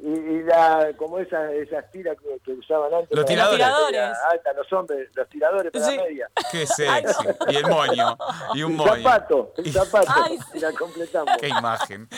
[0.03, 3.16] y la, como esas, esas tiras que, que usaban antes.
[3.16, 3.59] Los tiradores.
[3.66, 5.97] media Alta, los hombres, los tiradores para Sí.
[5.97, 6.30] la media.
[6.51, 7.24] Qué sexy.
[7.49, 8.16] Y el moño.
[8.55, 8.97] Y un El moño.
[8.97, 10.12] zapato, el zapato.
[10.24, 11.34] Ay, y la completamos.
[11.40, 12.09] Qué imagen.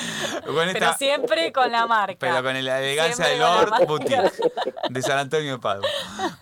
[0.44, 2.16] Con Pero siempre con la marca.
[2.20, 3.86] Pero con la elegancia de Siempre la Lord.
[3.86, 4.32] Boutique
[4.90, 5.88] de San Antonio de Padua.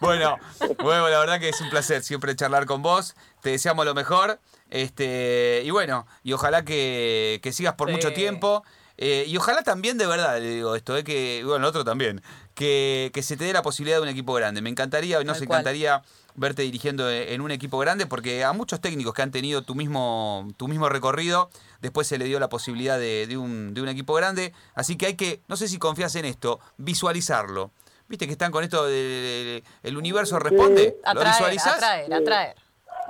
[0.00, 0.38] Bueno,
[0.82, 3.14] bueno, la verdad que es un placer siempre charlar con vos.
[3.42, 4.38] Te deseamos lo mejor.
[4.70, 7.94] Este, y bueno, y ojalá que, que sigas por Sí.
[7.94, 8.64] mucho tiempo.
[8.98, 12.22] Eh, y ojalá también, de verdad, le digo esto, eh, que, bueno, otro también,
[12.54, 14.62] que, que se te dé la posibilidad de un equipo grande.
[14.62, 16.02] Me encantaría, nos encantaría
[16.34, 19.74] verte dirigiendo e- en un equipo grande, porque a muchos técnicos que han tenido tu
[19.74, 23.88] mismo, tu mismo recorrido, después se le dio la posibilidad de, de un, de un
[23.88, 24.52] equipo grande.
[24.74, 27.70] Así que hay que, no sé si confías en esto, visualizarlo.
[28.08, 32.14] Viste que están con esto de, de- de- el universo responde, lo Atraer, visualizás atraer,
[32.14, 32.56] atraer.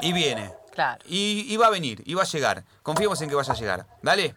[0.01, 0.53] y viene.
[0.73, 1.03] Claro.
[1.07, 2.65] Y, y va a venir, y va a llegar.
[2.83, 3.87] Confiemos en que vaya a llegar.
[4.03, 4.35] Dale,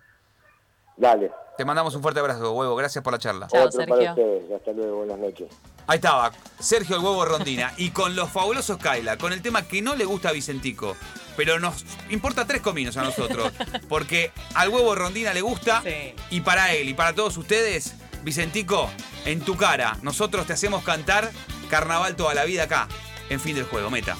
[0.99, 2.75] Dale, te mandamos un fuerte abrazo, huevo.
[2.75, 3.47] Gracias por la charla.
[3.47, 3.95] Chao, otro Sergio.
[3.95, 4.51] para ustedes.
[4.51, 5.47] Hasta luego, buenas noches.
[5.87, 7.73] Ahí estaba, Sergio el Huevo Rondina.
[7.77, 10.95] Y con los fabulosos Kaila, con el tema que no le gusta a Vicentico,
[11.35, 13.51] pero nos importa tres cominos a nosotros.
[13.89, 15.81] Porque al Huevo Rondina le gusta.
[15.83, 16.13] Sí.
[16.29, 18.89] Y para él y para todos ustedes, Vicentico,
[19.25, 21.31] en tu cara, nosotros te hacemos cantar
[21.69, 22.87] Carnaval toda la vida acá,
[23.29, 24.15] en fin del juego, meta.